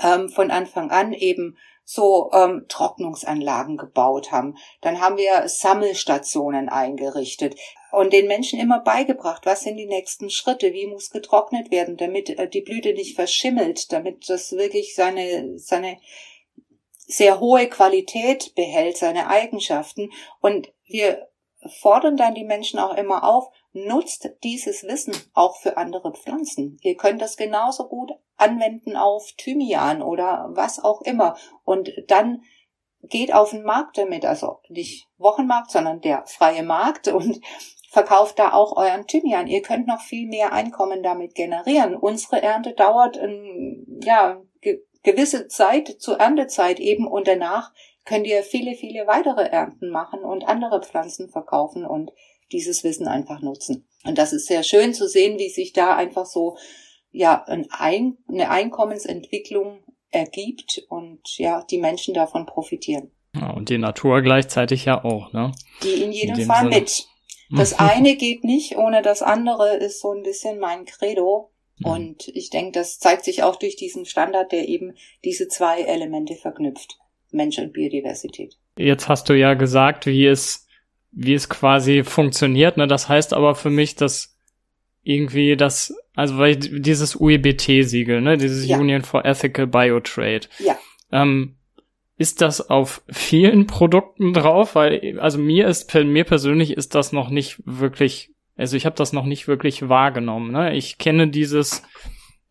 ähm, 0.00 0.28
von 0.28 0.50
Anfang 0.50 0.90
an 0.90 1.12
eben 1.12 1.56
so 1.84 2.30
ähm, 2.32 2.66
Trocknungsanlagen 2.68 3.76
gebaut 3.76 4.30
haben. 4.30 4.56
Dann 4.80 5.00
haben 5.00 5.16
wir 5.16 5.48
Sammelstationen 5.48 6.68
eingerichtet 6.68 7.56
und 7.90 8.12
den 8.12 8.28
Menschen 8.28 8.60
immer 8.60 8.78
beigebracht, 8.78 9.44
was 9.44 9.62
sind 9.62 9.76
die 9.76 9.88
nächsten 9.88 10.30
Schritte, 10.30 10.72
wie 10.72 10.86
muss 10.86 11.10
getrocknet 11.10 11.72
werden, 11.72 11.96
damit 11.96 12.30
äh, 12.30 12.48
die 12.48 12.60
Blüte 12.60 12.92
nicht 12.92 13.16
verschimmelt, 13.16 13.92
damit 13.92 14.28
das 14.30 14.52
wirklich 14.52 14.94
seine, 14.94 15.58
seine 15.58 15.98
sehr 16.94 17.40
hohe 17.40 17.68
Qualität 17.68 18.54
behält, 18.54 18.96
seine 18.96 19.26
Eigenschaften. 19.26 20.10
Und 20.40 20.72
wir 20.86 21.28
fordern 21.80 22.16
dann 22.16 22.36
die 22.36 22.44
Menschen 22.44 22.78
auch 22.78 22.96
immer 22.96 23.24
auf, 23.24 23.48
nutzt 23.72 24.30
dieses 24.42 24.82
Wissen 24.84 25.14
auch 25.32 25.56
für 25.56 25.76
andere 25.76 26.12
Pflanzen. 26.12 26.78
Ihr 26.82 26.96
könnt 26.96 27.22
das 27.22 27.36
genauso 27.36 27.88
gut 27.88 28.10
anwenden 28.36 28.96
auf 28.96 29.32
Thymian 29.36 30.02
oder 30.02 30.48
was 30.50 30.82
auch 30.82 31.02
immer. 31.02 31.36
Und 31.64 31.92
dann 32.08 32.42
geht 33.02 33.32
auf 33.32 33.50
den 33.50 33.62
Markt 33.62 33.98
damit, 33.98 34.24
also 34.24 34.58
nicht 34.68 35.08
Wochenmarkt, 35.18 35.70
sondern 35.70 36.00
der 36.00 36.24
freie 36.26 36.62
Markt 36.62 37.08
und 37.12 37.40
verkauft 37.90 38.38
da 38.38 38.52
auch 38.52 38.76
euren 38.76 39.06
Thymian. 39.06 39.46
Ihr 39.46 39.62
könnt 39.62 39.86
noch 39.86 40.00
viel 40.00 40.28
mehr 40.28 40.52
Einkommen 40.52 41.02
damit 41.02 41.34
generieren. 41.34 41.96
Unsere 41.96 42.42
Ernte 42.42 42.72
dauert 42.72 43.18
ein, 43.18 44.00
ja, 44.02 44.40
ge 44.60 44.82
gewisse 45.02 45.48
Zeit 45.48 45.88
zur 45.98 46.20
Erntezeit 46.20 46.78
eben 46.78 47.08
und 47.08 47.26
danach 47.26 47.72
könnt 48.04 48.26
ihr 48.26 48.42
viele, 48.42 48.74
viele 48.74 49.06
weitere 49.06 49.44
Ernten 49.44 49.88
machen 49.88 50.20
und 50.20 50.46
andere 50.46 50.82
Pflanzen 50.82 51.30
verkaufen 51.30 51.86
und 51.86 52.12
dieses 52.52 52.84
Wissen 52.84 53.08
einfach 53.08 53.40
nutzen. 53.40 53.86
Und 54.04 54.18
das 54.18 54.32
ist 54.32 54.46
sehr 54.46 54.62
schön 54.62 54.94
zu 54.94 55.08
sehen, 55.08 55.38
wie 55.38 55.48
sich 55.48 55.72
da 55.72 55.96
einfach 55.96 56.26
so 56.26 56.56
ja 57.12 57.44
ein, 57.46 58.16
eine 58.28 58.50
Einkommensentwicklung 58.50 59.80
ergibt 60.10 60.82
und 60.88 61.20
ja 61.38 61.64
die 61.70 61.78
Menschen 61.78 62.14
davon 62.14 62.46
profitieren. 62.46 63.10
Ja, 63.34 63.50
und 63.50 63.68
die 63.68 63.78
Natur 63.78 64.22
gleichzeitig 64.22 64.84
ja 64.84 65.04
auch, 65.04 65.32
ne? 65.32 65.52
Die 65.82 66.02
in 66.02 66.12
jedem 66.12 66.38
in 66.38 66.46
Fall 66.46 66.64
Sinne. 66.64 66.80
mit. 66.80 67.06
Das 67.50 67.72
eine 67.78 68.16
geht 68.16 68.44
nicht 68.44 68.76
ohne 68.76 69.02
das 69.02 69.22
andere 69.22 69.76
ist 69.76 70.00
so 70.00 70.12
ein 70.12 70.22
bisschen 70.22 70.58
mein 70.58 70.84
Credo. 70.84 71.52
Mhm. 71.78 71.86
Und 71.86 72.28
ich 72.28 72.50
denke, 72.50 72.72
das 72.72 72.98
zeigt 72.98 73.24
sich 73.24 73.42
auch 73.42 73.56
durch 73.56 73.76
diesen 73.76 74.04
Standard, 74.04 74.52
der 74.52 74.68
eben 74.68 74.94
diese 75.24 75.48
zwei 75.48 75.82
Elemente 75.82 76.34
verknüpft. 76.34 76.98
Mensch 77.30 77.58
und 77.58 77.72
Biodiversität. 77.72 78.56
Jetzt 78.76 79.08
hast 79.08 79.28
du 79.28 79.34
ja 79.34 79.54
gesagt, 79.54 80.06
wie 80.06 80.26
es 80.26 80.66
wie 81.12 81.34
es 81.34 81.48
quasi 81.48 82.04
funktioniert. 82.04 82.76
Ne? 82.76 82.86
Das 82.86 83.08
heißt 83.08 83.32
aber 83.34 83.54
für 83.54 83.70
mich, 83.70 83.96
dass 83.96 84.36
irgendwie 85.02 85.56
das, 85.56 85.94
also 86.14 86.38
weil 86.38 86.56
dieses 86.56 87.16
UEBT-Siegel, 87.16 88.20
ne, 88.20 88.36
dieses 88.36 88.66
ja. 88.66 88.78
Union 88.78 89.02
for 89.02 89.24
Ethical 89.24 89.66
Biotrade. 89.66 90.48
Ja. 90.58 90.78
Ähm, 91.10 91.56
ist 92.16 92.42
das 92.42 92.68
auf 92.68 93.02
vielen 93.08 93.66
Produkten 93.66 94.34
drauf? 94.34 94.74
Weil, 94.74 95.18
also 95.20 95.38
mir 95.38 95.66
ist, 95.66 95.92
mir 95.94 96.24
persönlich 96.24 96.72
ist 96.76 96.94
das 96.94 97.12
noch 97.12 97.30
nicht 97.30 97.62
wirklich, 97.64 98.30
also 98.56 98.76
ich 98.76 98.84
habe 98.84 98.96
das 98.96 99.14
noch 99.14 99.24
nicht 99.24 99.48
wirklich 99.48 99.88
wahrgenommen. 99.88 100.52
Ne? 100.52 100.76
Ich 100.76 100.98
kenne 100.98 101.28
dieses 101.28 101.82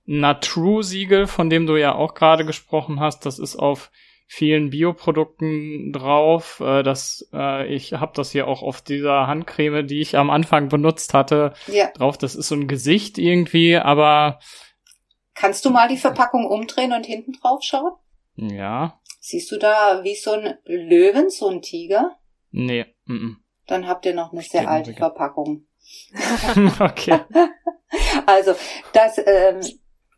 Natrue-Siegel, 0.08 1.28
von 1.28 1.52
dem 1.52 1.68
du 1.68 1.78
ja 1.78 1.94
auch 1.94 2.16
gerade 2.16 2.46
gesprochen 2.46 3.00
hast. 3.00 3.28
Das 3.28 3.38
ist 3.38 3.58
auf 3.58 3.92
vielen 4.32 4.70
Bioprodukten 4.70 5.92
drauf. 5.92 6.60
Äh, 6.60 6.84
das, 6.84 7.28
äh, 7.34 7.68
ich 7.74 7.94
habe 7.94 8.12
das 8.16 8.32
hier 8.32 8.48
auch 8.48 8.62
auf 8.62 8.82
dieser 8.82 9.26
Handcreme, 9.26 9.88
die 9.88 10.02
ich 10.02 10.18
am 10.18 10.30
Anfang 10.30 10.70
benutzt 10.70 11.16
hatte, 11.16 11.54
ja. 11.68 11.90
drauf. 11.92 12.18
Das 12.18 12.36
ist 12.36 12.48
so 12.48 12.56
ein 12.56 12.68
Gesicht 12.68 13.18
irgendwie, 13.18 13.76
aber. 13.76 14.40
Kannst 15.34 15.66
du 15.66 15.72
mal 15.72 15.88
die 15.88 15.98
Verpackung 15.98 16.46
umdrehen 16.46 16.94
und 16.94 17.08
hinten 17.08 17.34
drauf 17.34 17.64
schauen? 17.64 17.94
Ja. 18.36 19.02
Siehst 19.20 19.52
du 19.52 19.58
da 19.58 20.04
wie 20.04 20.16
so 20.16 20.34
ein 20.34 20.54
Löwen, 20.64 21.32
so 21.32 21.48
ein 21.48 21.64
Tiger? 21.64 22.16
Nee. 22.52 22.86
Mm 23.06 23.16
-mm. 23.16 23.36
Dann 23.66 23.88
habt 23.88 24.06
ihr 24.06 24.14
noch 24.14 24.32
eine 24.32 24.44
sehr 24.44 24.70
alte 24.70 24.94
Verpackung. 24.94 25.66
okay. 26.80 27.22
Also, 28.28 28.54
das 28.94 29.18
ähm, 29.18 29.62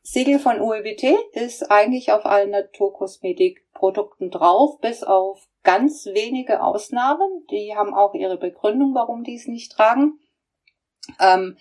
Siegel 0.03 0.39
von 0.39 0.59
UEBT 0.59 1.15
ist 1.33 1.69
eigentlich 1.69 2.11
auf 2.11 2.25
allen 2.25 2.49
Naturkosmetik 2.49 3.63
Produkten 3.73 4.31
drauf, 4.31 4.79
bis 4.79 5.03
auf 5.03 5.47
ganz 5.63 6.05
wenige 6.07 6.63
Ausnahmen. 6.63 7.45
Die 7.51 7.75
haben 7.75 7.93
auch 7.93 8.13
ihre 8.13 8.37
Begründung, 8.37 8.95
warum 8.95 9.23
die 9.23 9.35
es 9.35 9.47
nicht 9.47 9.71
tragen. 9.71 10.19
Ähm, 11.19 11.57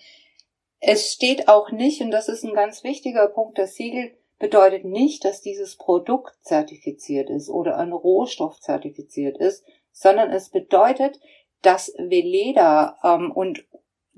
es 0.79 1.11
steht 1.13 1.47
auch 1.47 1.71
nicht, 1.71 2.01
und 2.01 2.09
das 2.09 2.27
ist 2.27 2.43
ein 2.43 2.55
ganz 2.55 2.83
wichtiger 2.83 3.27
Punkt, 3.27 3.59
das 3.59 3.75
Siegel 3.75 4.17
bedeutet 4.39 4.85
nicht, 4.85 5.23
dass 5.23 5.41
dieses 5.41 5.77
Produkt 5.77 6.35
zertifiziert 6.41 7.29
ist 7.29 7.49
oder 7.49 7.77
ein 7.77 7.93
Rohstoff 7.93 8.59
zertifiziert 8.59 9.37
ist, 9.37 9.63
sondern 9.91 10.31
es 10.31 10.49
bedeutet, 10.49 11.19
dass 11.61 11.93
Veleda 11.97 12.97
ähm, 13.03 13.31
und 13.31 13.63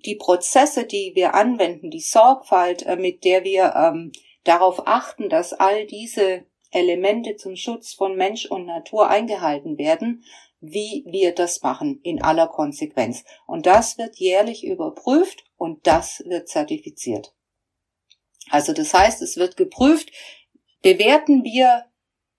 die 0.05 0.15
Prozesse, 0.15 0.85
die 0.85 1.13
wir 1.15 1.33
anwenden, 1.33 1.89
die 1.89 2.01
Sorgfalt, 2.01 2.83
äh, 2.83 2.95
mit 2.95 3.23
der 3.23 3.43
wir 3.43 3.73
ähm, 3.75 4.11
darauf 4.43 4.87
achten, 4.87 5.29
dass 5.29 5.53
all 5.53 5.85
diese 5.85 6.45
Elemente 6.71 7.35
zum 7.35 7.55
Schutz 7.55 7.93
von 7.93 8.15
Mensch 8.15 8.45
und 8.45 8.65
Natur 8.65 9.07
eingehalten 9.07 9.77
werden, 9.77 10.23
wie 10.59 11.03
wir 11.05 11.33
das 11.33 11.61
machen 11.61 11.99
in 12.03 12.21
aller 12.21 12.47
Konsequenz. 12.47 13.23
Und 13.45 13.65
das 13.65 13.97
wird 13.97 14.15
jährlich 14.15 14.65
überprüft 14.65 15.43
und 15.57 15.85
das 15.85 16.23
wird 16.25 16.47
zertifiziert. 16.47 17.33
Also 18.49 18.73
das 18.73 18.93
heißt, 18.93 19.21
es 19.21 19.37
wird 19.37 19.57
geprüft, 19.57 20.11
bewerten 20.81 21.43
wir 21.43 21.85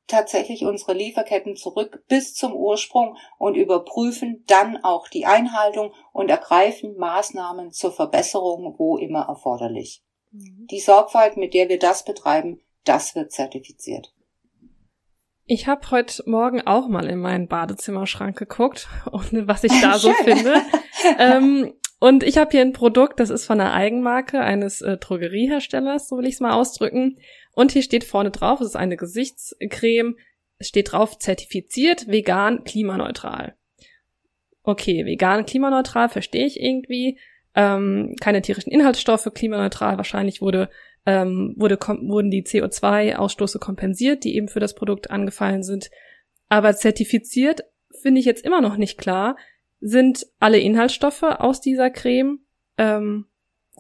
tatsächlich 0.07 0.65
unsere 0.65 0.93
Lieferketten 0.93 1.57
zurück 1.57 2.05
bis 2.09 2.35
zum 2.35 2.53
Ursprung 2.53 3.17
und 3.39 3.57
überprüfen 3.57 4.45
dann 4.47 4.77
auch 4.83 5.09
die 5.09 5.27
Einhaltung 5.27 5.93
und 6.13 6.31
ergreifen 6.31 6.97
Maßnahmen 6.97 7.73
zur 7.73 7.93
Verbesserung, 7.93 8.75
wo 8.79 8.97
immer 8.99 9.23
erforderlich. 9.29 10.03
Mhm. 10.31 10.67
Die 10.71 10.81
Sorgfalt, 10.81 11.37
mit 11.37 11.55
der 11.55 11.69
wir 11.69 11.79
das 11.79 12.05
betreiben, 12.05 12.61
das 12.85 13.15
wird 13.15 13.33
zertifiziert. 13.33 14.13
Ich 15.47 15.67
habe 15.67 15.91
heute 15.91 16.23
Morgen 16.27 16.63
auch 16.67 16.89
mal 16.89 17.07
in 17.07 17.19
meinen 17.19 17.49
Badezimmerschrank 17.49 18.37
geguckt 18.37 18.89
und 19.11 19.47
was 19.47 19.65
ich 19.65 19.73
da 19.81 19.99
so 19.99 20.13
finde. 20.13 20.63
ähm, 21.19 21.75
und 22.01 22.23
ich 22.23 22.37
habe 22.39 22.51
hier 22.51 22.61
ein 22.61 22.73
Produkt, 22.73 23.21
das 23.21 23.31
ist 23.31 23.47
von 23.47 23.61
einer 23.61 23.73
Eigenmarke 23.73 24.41
eines 24.41 24.83
äh, 24.83 24.99
Drogerieherstellers, 24.99 26.09
so 26.09 26.19
will 26.19 26.27
ich 26.27 26.35
es 26.35 26.41
mal 26.41 26.53
ausdrücken. 26.53 27.19
Und 27.55 27.73
hier 27.73 27.83
steht 27.83 28.05
vorne 28.05 28.31
drauf, 28.31 28.61
es 28.61 28.69
ist 28.69 28.77
eine 28.77 28.97
Gesichtscreme, 28.97 30.17
es 30.59 30.69
steht 30.69 30.93
drauf, 30.93 31.19
zertifiziert, 31.19 32.09
vegan, 32.09 32.65
klimaneutral. 32.65 33.57
Okay, 34.63 35.05
vegan, 35.05 35.47
klimaneutral, 35.47 36.09
verstehe 36.09 36.47
ich 36.47 36.61
irgendwie. 36.61 37.19
Ähm, 37.55 38.17
keine 38.21 38.43
tierischen 38.43 38.73
Inhaltsstoffe, 38.73 39.31
klimaneutral, 39.33 39.97
wahrscheinlich 39.97 40.41
wurde, 40.41 40.71
ähm, 41.07 41.55
wurde, 41.57 41.79
wurden 41.79 42.31
die 42.31 42.43
CO2-Ausstoße 42.43 43.59
kompensiert, 43.59 44.25
die 44.25 44.37
eben 44.37 44.49
für 44.49 44.61
das 44.61 44.75
Produkt 44.75 45.11
angefallen 45.11 45.63
sind. 45.63 45.91
Aber 46.49 46.75
zertifiziert 46.75 47.63
finde 48.01 48.21
ich 48.21 48.27
jetzt 48.27 48.45
immer 48.45 48.61
noch 48.61 48.77
nicht 48.77 48.99
klar, 48.99 49.37
sind 49.81 50.27
alle 50.41 50.59
Inhaltsstoffe 50.59 51.23
aus 51.23 51.61
dieser 51.61 51.91
Creme 51.91 52.41
ähm, 52.79 53.27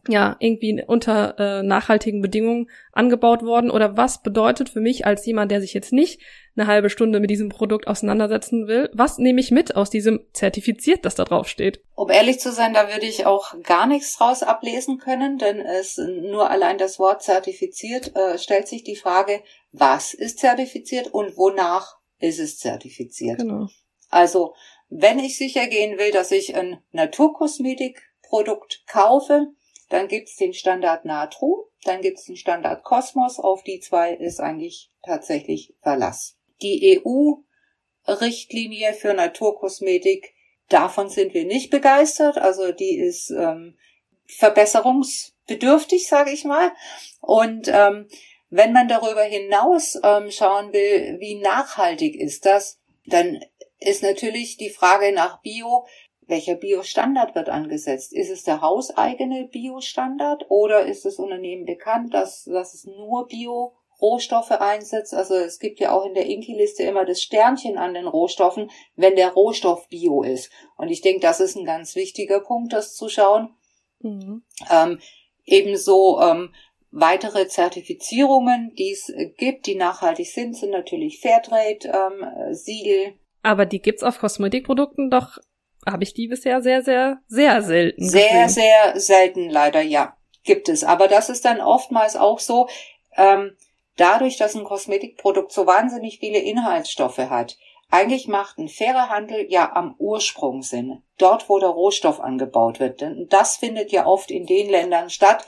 ja 0.08 0.36
irgendwie 0.38 0.82
unter 0.86 1.38
äh, 1.38 1.62
nachhaltigen 1.62 2.20
Bedingungen 2.20 2.68
angebaut 2.92 3.42
worden 3.42 3.70
oder 3.70 3.96
was 3.96 4.22
bedeutet 4.22 4.68
für 4.68 4.80
mich 4.80 5.06
als 5.06 5.24
jemand, 5.26 5.50
der 5.50 5.60
sich 5.60 5.74
jetzt 5.74 5.92
nicht 5.92 6.20
eine 6.56 6.66
halbe 6.66 6.90
Stunde 6.90 7.20
mit 7.20 7.30
diesem 7.30 7.48
Produkt 7.48 7.86
auseinandersetzen 7.86 8.66
will, 8.68 8.90
was 8.92 9.18
nehme 9.18 9.40
ich 9.40 9.50
mit 9.50 9.74
aus 9.76 9.90
diesem 9.90 10.20
zertifiziert, 10.32 11.04
das 11.04 11.14
da 11.14 11.24
drauf 11.24 11.48
steht? 11.48 11.82
Um 11.94 12.10
ehrlich 12.10 12.38
zu 12.38 12.52
sein, 12.52 12.74
da 12.74 12.88
würde 12.92 13.06
ich 13.06 13.26
auch 13.26 13.54
gar 13.62 13.86
nichts 13.86 14.16
draus 14.16 14.42
ablesen 14.42 14.98
können, 14.98 15.38
denn 15.38 15.60
es 15.60 15.98
nur 15.98 16.50
allein 16.50 16.78
das 16.78 16.98
Wort 16.98 17.22
zertifiziert 17.22 18.14
äh, 18.14 18.38
stellt 18.38 18.68
sich 18.68 18.84
die 18.84 18.96
Frage, 18.96 19.42
was 19.72 20.14
ist 20.14 20.38
zertifiziert 20.38 21.08
und 21.12 21.36
wonach 21.36 21.96
ist 22.18 22.38
es 22.38 22.58
zertifiziert? 22.58 23.38
Genau. 23.38 23.66
Also, 24.10 24.54
wenn 24.88 25.18
ich 25.18 25.36
sicher 25.36 25.66
gehen 25.66 25.98
will, 25.98 26.12
dass 26.12 26.30
ich 26.30 26.54
ein 26.54 26.80
Naturkosmetikprodukt 26.92 28.84
kaufe, 28.86 29.48
dann 29.94 30.08
gibt's 30.08 30.34
den 30.34 30.52
Standard 30.52 31.04
Natru, 31.04 31.68
dann 31.84 32.00
gibt's 32.00 32.24
den 32.24 32.36
Standard 32.36 32.82
Kosmos. 32.82 33.38
Auf 33.38 33.62
die 33.62 33.78
zwei 33.78 34.12
ist 34.12 34.40
eigentlich 34.40 34.90
tatsächlich 35.06 35.72
Verlass. 35.82 36.36
Die 36.62 37.00
EU-Richtlinie 37.06 38.92
für 38.94 39.14
Naturkosmetik, 39.14 40.34
davon 40.68 41.10
sind 41.10 41.32
wir 41.32 41.44
nicht 41.44 41.70
begeistert. 41.70 42.38
Also 42.38 42.72
die 42.72 42.98
ist 42.98 43.30
ähm, 43.30 43.78
verbesserungsbedürftig, 44.26 46.08
sage 46.08 46.32
ich 46.32 46.44
mal. 46.44 46.72
Und 47.20 47.68
ähm, 47.68 48.08
wenn 48.50 48.72
man 48.72 48.88
darüber 48.88 49.22
hinaus 49.22 49.96
ähm, 50.02 50.32
schauen 50.32 50.72
will, 50.72 51.20
wie 51.20 51.36
nachhaltig 51.36 52.16
ist 52.16 52.46
das, 52.46 52.80
dann 53.06 53.44
ist 53.78 54.02
natürlich 54.02 54.56
die 54.56 54.70
Frage 54.70 55.12
nach 55.12 55.40
Bio 55.40 55.86
welcher 56.26 56.54
Biostandard 56.54 57.34
wird 57.34 57.48
angesetzt? 57.48 58.12
Ist 58.12 58.30
es 58.30 58.44
der 58.44 58.60
hauseigene 58.60 59.48
Biostandard 59.48 60.46
oder 60.48 60.86
ist 60.86 61.04
das 61.04 61.16
Unternehmen 61.16 61.64
bekannt, 61.64 62.14
dass, 62.14 62.44
dass 62.44 62.74
es 62.74 62.84
nur 62.84 63.26
Bio 63.26 63.74
Rohstoffe 64.00 64.50
einsetzt. 64.50 65.14
Also 65.14 65.34
es 65.34 65.58
gibt 65.58 65.80
ja 65.80 65.92
auch 65.92 66.04
in 66.04 66.14
der 66.14 66.26
Inki-Liste 66.26 66.82
immer 66.82 67.04
das 67.04 67.22
Sternchen 67.22 67.78
an 67.78 67.94
den 67.94 68.06
Rohstoffen, 68.06 68.70
wenn 68.96 69.16
der 69.16 69.32
Rohstoff 69.32 69.88
Bio 69.88 70.22
ist. 70.22 70.50
Und 70.76 70.88
ich 70.88 71.00
denke, 71.00 71.20
das 71.20 71.40
ist 71.40 71.56
ein 71.56 71.64
ganz 71.64 71.94
wichtiger 71.94 72.40
Punkt, 72.40 72.72
das 72.72 72.94
zu 72.94 73.08
schauen. 73.08 73.54
Mhm. 74.00 74.42
Ähm, 74.70 74.98
ebenso 75.44 76.20
ähm, 76.20 76.52
weitere 76.90 77.48
Zertifizierungen, 77.48 78.74
die 78.76 78.92
es 78.92 79.12
gibt, 79.36 79.66
die 79.66 79.74
nachhaltig 79.74 80.30
sind, 80.30 80.56
sind 80.56 80.70
natürlich 80.70 81.20
Fairtrade, 81.20 81.88
ähm, 81.88 82.54
Siegel. 82.54 83.14
Aber 83.42 83.66
die 83.66 83.80
gibt's 83.80 84.02
auf 84.02 84.18
Kosmetikprodukten 84.18 85.10
doch 85.10 85.38
habe 85.86 86.04
ich 86.04 86.14
die 86.14 86.28
bisher 86.28 86.62
sehr, 86.62 86.82
sehr, 86.82 87.20
sehr 87.28 87.62
selten. 87.62 88.08
Sehr, 88.08 88.44
gesehen. 88.44 88.48
sehr 88.48 89.00
selten 89.00 89.50
leider, 89.50 89.80
ja. 89.80 90.16
Gibt 90.42 90.68
es. 90.68 90.84
Aber 90.84 91.08
das 91.08 91.30
ist 91.30 91.44
dann 91.44 91.60
oftmals 91.60 92.16
auch 92.16 92.38
so, 92.38 92.68
ähm, 93.16 93.56
dadurch, 93.96 94.36
dass 94.36 94.54
ein 94.54 94.64
Kosmetikprodukt 94.64 95.52
so 95.52 95.66
wahnsinnig 95.66 96.18
viele 96.18 96.38
Inhaltsstoffe 96.38 97.18
hat, 97.18 97.56
eigentlich 97.90 98.28
macht 98.28 98.58
ein 98.58 98.68
fairer 98.68 99.08
Handel 99.08 99.46
ja 99.48 99.74
am 99.74 99.94
Ursprung 99.98 100.62
Sinn. 100.62 101.02
Dort, 101.18 101.48
wo 101.48 101.58
der 101.58 101.68
Rohstoff 101.68 102.20
angebaut 102.20 102.80
wird. 102.80 103.00
Denn 103.00 103.26
das 103.30 103.56
findet 103.56 103.92
ja 103.92 104.06
oft 104.06 104.30
in 104.30 104.46
den 104.46 104.68
Ländern 104.68 105.10
statt, 105.10 105.46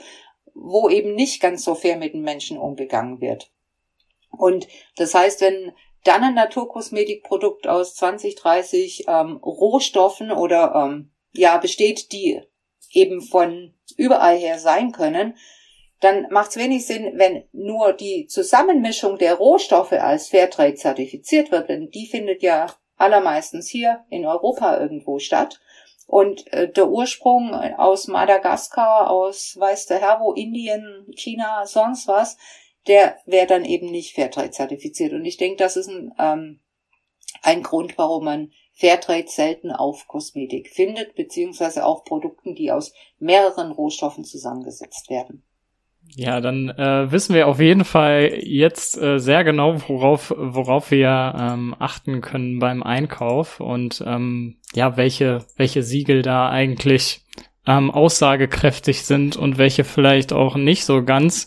wo 0.53 0.89
eben 0.89 1.13
nicht 1.13 1.41
ganz 1.41 1.63
so 1.63 1.75
fair 1.75 1.97
mit 1.97 2.13
den 2.13 2.21
Menschen 2.21 2.57
umgegangen 2.57 3.21
wird. 3.21 3.51
Und 4.31 4.67
das 4.95 5.13
heißt, 5.13 5.41
wenn 5.41 5.73
dann 6.07 6.23
ein 6.23 6.35
Naturkosmetikprodukt 6.35 7.67
aus 7.67 7.95
20, 7.95 8.35
30 8.35 9.05
ähm, 9.07 9.37
Rohstoffen 9.37 10.31
oder 10.31 10.73
ähm, 10.75 11.11
ja 11.33 11.57
besteht, 11.57 12.11
die 12.11 12.41
eben 12.91 13.21
von 13.21 13.73
überall 13.97 14.37
her 14.37 14.59
sein 14.59 14.91
können, 14.91 15.35
dann 15.99 16.27
macht 16.29 16.51
es 16.51 16.57
wenig 16.57 16.85
Sinn, 16.85 17.13
wenn 17.15 17.43
nur 17.51 17.93
die 17.93 18.27
Zusammenmischung 18.27 19.17
der 19.17 19.35
Rohstoffe 19.35 19.93
als 19.93 20.29
Fairtrade 20.29 20.75
zertifiziert 20.75 21.51
wird, 21.51 21.69
denn 21.69 21.89
die 21.89 22.05
findet 22.05 22.43
ja 22.43 22.67
allermeistens 22.97 23.67
hier 23.67 24.05
in 24.09 24.25
Europa 24.25 24.79
irgendwo 24.79 25.19
statt. 25.19 25.59
Und 26.05 26.51
äh, 26.53 26.71
der 26.71 26.87
Ursprung 26.87 27.53
aus 27.53 28.07
Madagaskar, 28.07 29.09
aus 29.09 29.57
weiß 29.59 29.87
der 29.87 29.99
Herr 29.99 30.21
wo, 30.21 30.33
Indien, 30.33 31.05
China, 31.15 31.65
sonst 31.65 32.07
was, 32.07 32.37
der 32.87 33.17
wäre 33.25 33.47
dann 33.47 33.65
eben 33.65 33.87
nicht 33.87 34.15
Fairtrade 34.15 34.51
zertifiziert. 34.51 35.13
Und 35.13 35.25
ich 35.25 35.37
denke, 35.37 35.57
das 35.57 35.77
ist 35.77 35.89
ein, 35.89 36.13
ähm, 36.19 36.59
ein 37.41 37.63
Grund, 37.63 37.97
warum 37.97 38.25
man 38.25 38.51
Fairtrade 38.73 39.27
selten 39.27 39.71
auf 39.71 40.07
Kosmetik 40.07 40.69
findet, 40.69 41.15
beziehungsweise 41.15 41.85
auf 41.85 42.03
Produkten, 42.03 42.55
die 42.55 42.71
aus 42.71 42.93
mehreren 43.19 43.71
Rohstoffen 43.71 44.23
zusammengesetzt 44.23 45.09
werden. 45.09 45.43
Ja, 46.15 46.39
dann 46.39 46.69
äh, 46.69 47.11
wissen 47.11 47.35
wir 47.35 47.47
auf 47.47 47.59
jeden 47.59 47.83
Fall 47.83 48.39
jetzt 48.41 48.97
äh, 49.01 49.19
sehr 49.19 49.43
genau, 49.43 49.75
worauf, 49.89 50.33
worauf 50.37 50.91
wir 50.91 51.35
ähm, 51.37 51.75
achten 51.77 52.21
können 52.21 52.59
beim 52.59 52.81
Einkauf 52.81 53.59
und 53.59 54.03
ähm, 54.05 54.57
ja, 54.73 54.95
welche, 54.95 55.45
welche 55.57 55.83
Siegel 55.83 56.21
da 56.21 56.49
eigentlich 56.49 57.25
ähm, 57.67 57.91
aussagekräftig 57.91 59.03
sind 59.03 59.35
und 59.35 59.57
welche 59.57 59.83
vielleicht 59.83 60.33
auch 60.33 60.55
nicht 60.55 60.85
so 60.85 61.03
ganz. 61.03 61.45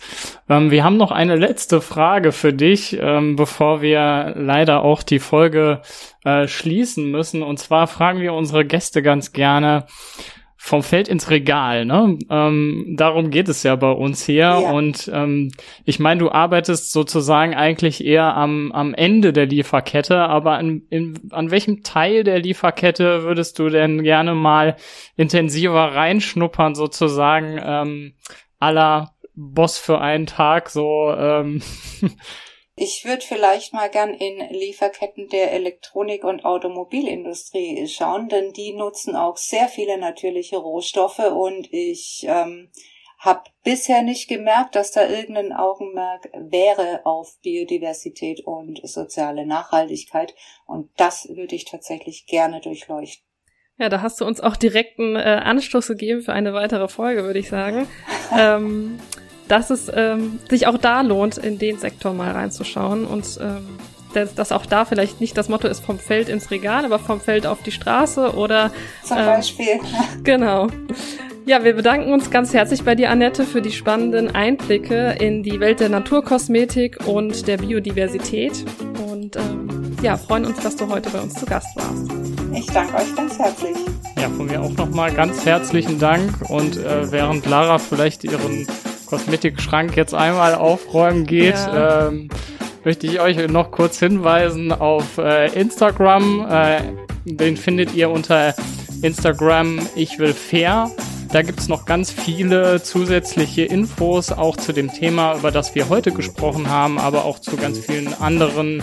Ähm, 0.48 0.70
wir 0.70 0.85
haben 0.85 0.98
noch 0.98 1.11
eine 1.11 1.37
letzte 1.37 1.80
Frage 1.80 2.30
für 2.30 2.52
dich, 2.52 2.98
ähm, 3.00 3.37
bevor 3.37 3.80
wir 3.80 4.35
leider 4.37 4.83
auch 4.83 5.02
die 5.02 5.18
Folge 5.18 5.80
äh, 6.24 6.46
schließen 6.46 7.11
müssen. 7.11 7.42
Und 7.42 7.59
zwar 7.59 7.87
fragen 7.87 8.20
wir 8.20 8.35
unsere 8.35 8.64
Gäste 8.66 9.02
ganz 9.02 9.33
gerne, 9.33 9.87
vom 10.62 10.82
Feld 10.82 11.08
ins 11.08 11.30
Regal, 11.30 11.86
ne? 11.86 12.18
Ähm, 12.28 12.94
darum 12.98 13.30
geht 13.30 13.48
es 13.48 13.62
ja 13.62 13.76
bei 13.76 13.90
uns 13.90 14.26
hier. 14.26 14.42
Ja. 14.42 14.58
Und 14.58 15.10
ähm, 15.12 15.50
ich 15.86 15.98
meine, 15.98 16.20
du 16.20 16.30
arbeitest 16.30 16.92
sozusagen 16.92 17.54
eigentlich 17.54 18.04
eher 18.04 18.36
am, 18.36 18.70
am 18.70 18.92
Ende 18.92 19.32
der 19.32 19.46
Lieferkette, 19.46 20.18
aber 20.18 20.58
an, 20.58 20.82
in, 20.90 21.18
an 21.30 21.50
welchem 21.50 21.82
Teil 21.82 22.24
der 22.24 22.40
Lieferkette 22.40 23.22
würdest 23.22 23.58
du 23.58 23.70
denn 23.70 24.02
gerne 24.02 24.34
mal 24.34 24.76
intensiver 25.16 25.94
reinschnuppern, 25.94 26.74
sozusagen, 26.74 27.58
ähm, 27.64 28.12
aller 28.58 29.12
Boss 29.34 29.78
für 29.78 30.02
einen 30.02 30.26
Tag, 30.26 30.68
so 30.68 31.10
ähm, 31.16 31.62
Ich 32.76 33.04
würde 33.04 33.22
vielleicht 33.22 33.72
mal 33.74 33.90
gern 33.90 34.14
in 34.14 34.38
Lieferketten 34.50 35.28
der 35.28 35.52
Elektronik- 35.52 36.24
und 36.24 36.44
Automobilindustrie 36.44 37.87
schauen, 37.88 38.28
denn 38.28 38.52
die 38.52 38.72
nutzen 38.72 39.16
auch 39.16 39.37
sehr 39.37 39.68
viele 39.68 39.98
natürliche 39.98 40.56
Rohstoffe 40.56 41.18
und 41.18 41.72
ich 41.72 42.24
ähm, 42.26 42.70
habe 43.20 43.42
bisher 43.62 44.02
nicht 44.02 44.28
gemerkt, 44.28 44.74
dass 44.74 44.92
da 44.92 45.06
irgendein 45.06 45.52
Augenmerk 45.52 46.30
wäre 46.33 47.02
auf 47.04 47.38
Biodiversität 47.42 48.40
und 48.46 48.80
soziale 48.83 49.46
Nachhaltigkeit. 49.46 50.35
Und 50.66 50.88
das 50.96 51.28
würde 51.28 51.54
ich 51.54 51.66
tatsächlich 51.66 52.26
gerne 52.26 52.62
durchleuchten. 52.62 53.26
Ja, 53.76 53.90
da 53.90 54.00
hast 54.00 54.20
du 54.20 54.26
uns 54.26 54.40
auch 54.40 54.56
direkt 54.56 54.98
einen 54.98 55.16
äh, 55.16 55.20
Anstoß 55.20 55.88
gegeben 55.88 56.22
für 56.22 56.33
eine 56.33 56.54
weitere 56.54 56.88
Folge, 56.88 57.24
würde 57.24 57.38
ich 57.38 57.48
sagen. 57.50 57.87
ähm, 58.38 58.98
dass 59.50 59.70
es 59.70 59.90
ähm, 59.94 60.38
sich 60.48 60.66
auch 60.66 60.78
da 60.78 61.00
lohnt, 61.00 61.36
in 61.36 61.58
den 61.58 61.78
Sektor 61.78 62.12
mal 62.12 62.30
reinzuschauen 62.30 63.04
und 63.04 63.38
ähm, 63.42 63.66
dass, 64.14 64.34
dass 64.34 64.52
auch 64.52 64.66
da 64.66 64.84
vielleicht 64.84 65.20
nicht 65.20 65.36
das 65.36 65.48
Motto 65.48 65.68
ist 65.68 65.84
vom 65.84 65.98
Feld 65.98 66.28
ins 66.28 66.50
Regal, 66.50 66.84
aber 66.84 66.98
vom 66.98 67.20
Feld 67.20 67.46
auf 67.46 67.62
die 67.62 67.72
Straße 67.72 68.34
oder 68.34 68.72
zum 69.04 69.18
ähm, 69.18 69.26
Beispiel. 69.26 69.80
Genau. 70.22 70.68
Ja, 71.46 71.64
wir 71.64 71.74
bedanken 71.74 72.12
uns 72.12 72.30
ganz 72.30 72.52
herzlich 72.52 72.84
bei 72.84 72.94
dir, 72.94 73.10
Annette, 73.10 73.44
für 73.44 73.62
die 73.62 73.72
spannenden 73.72 74.32
Einblicke 74.32 75.16
in 75.18 75.42
die 75.42 75.58
Welt 75.58 75.80
der 75.80 75.88
Naturkosmetik 75.88 77.06
und 77.06 77.48
der 77.48 77.56
Biodiversität. 77.56 78.64
Und 79.10 79.36
ähm, 79.36 79.96
ja, 80.02 80.16
freuen 80.16 80.44
uns, 80.44 80.60
dass 80.60 80.76
du 80.76 80.88
heute 80.88 81.10
bei 81.10 81.20
uns 81.20 81.34
zu 81.34 81.46
Gast 81.46 81.74
warst. 81.76 82.12
Ich 82.54 82.66
danke 82.66 82.94
euch 82.94 83.16
ganz 83.16 83.38
herzlich. 83.38 83.76
Ja, 84.20 84.28
von 84.28 84.46
mir 84.46 84.60
auch 84.60 84.72
nochmal 84.72 85.12
ganz 85.12 85.44
herzlichen 85.44 85.98
Dank. 85.98 86.50
Und 86.50 86.76
äh, 86.76 87.10
während 87.10 87.46
Lara 87.46 87.78
vielleicht 87.78 88.22
ihren 88.22 88.66
Kosmetikschrank 89.10 89.96
jetzt 89.96 90.14
einmal 90.14 90.54
aufräumen 90.54 91.26
geht, 91.26 91.56
ja. 91.56 92.08
ähm, 92.08 92.28
möchte 92.84 93.06
ich 93.06 93.20
euch 93.20 93.48
noch 93.48 93.72
kurz 93.72 93.98
hinweisen 93.98 94.72
auf 94.72 95.18
äh, 95.18 95.52
Instagram. 95.52 96.46
Äh, 96.48 96.80
den 97.24 97.56
findet 97.56 97.94
ihr 97.94 98.08
unter 98.08 98.54
Instagram 99.02 99.80
ich 99.96 100.18
will 100.18 100.32
fair. 100.32 100.90
Da 101.32 101.42
gibt's 101.42 101.68
noch 101.68 101.86
ganz 101.86 102.10
viele 102.10 102.82
zusätzliche 102.82 103.62
Infos, 103.62 104.32
auch 104.32 104.56
zu 104.56 104.72
dem 104.72 104.92
Thema, 104.92 105.36
über 105.36 105.52
das 105.52 105.74
wir 105.76 105.88
heute 105.88 106.10
gesprochen 106.10 106.68
haben, 106.68 106.98
aber 106.98 107.24
auch 107.24 107.38
zu 107.38 107.56
ganz 107.56 107.78
vielen 107.78 108.12
anderen 108.14 108.82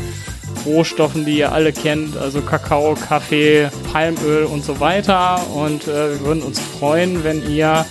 Rohstoffen, 0.66 1.26
die 1.26 1.40
ihr 1.40 1.52
alle 1.52 1.74
kennt, 1.74 2.16
also 2.18 2.42
Kakao, 2.42 2.96
Kaffee, 2.96 3.70
Palmöl 3.92 4.46
und 4.46 4.64
so 4.64 4.80
weiter. 4.80 5.46
Und 5.56 5.88
äh, 5.88 6.12
wir 6.12 6.20
würden 6.22 6.44
uns 6.44 6.60
freuen, 6.60 7.26
wenn 7.26 7.50
ihr 7.50 7.86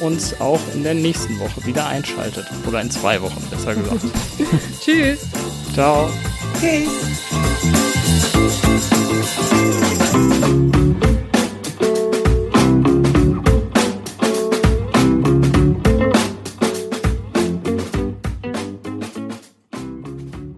uns 0.00 0.40
auch 0.40 0.60
in 0.74 0.82
der 0.82 0.94
nächsten 0.94 1.38
Woche 1.38 1.64
wieder 1.64 1.86
einschaltet. 1.86 2.46
Oder 2.66 2.80
in 2.80 2.90
zwei 2.90 3.20
Wochen, 3.20 3.42
besser 3.50 3.74
gesagt. 3.74 4.00
Tschüss. 4.80 5.20
Ciao. 5.74 6.08
Tschüss. 6.60 6.88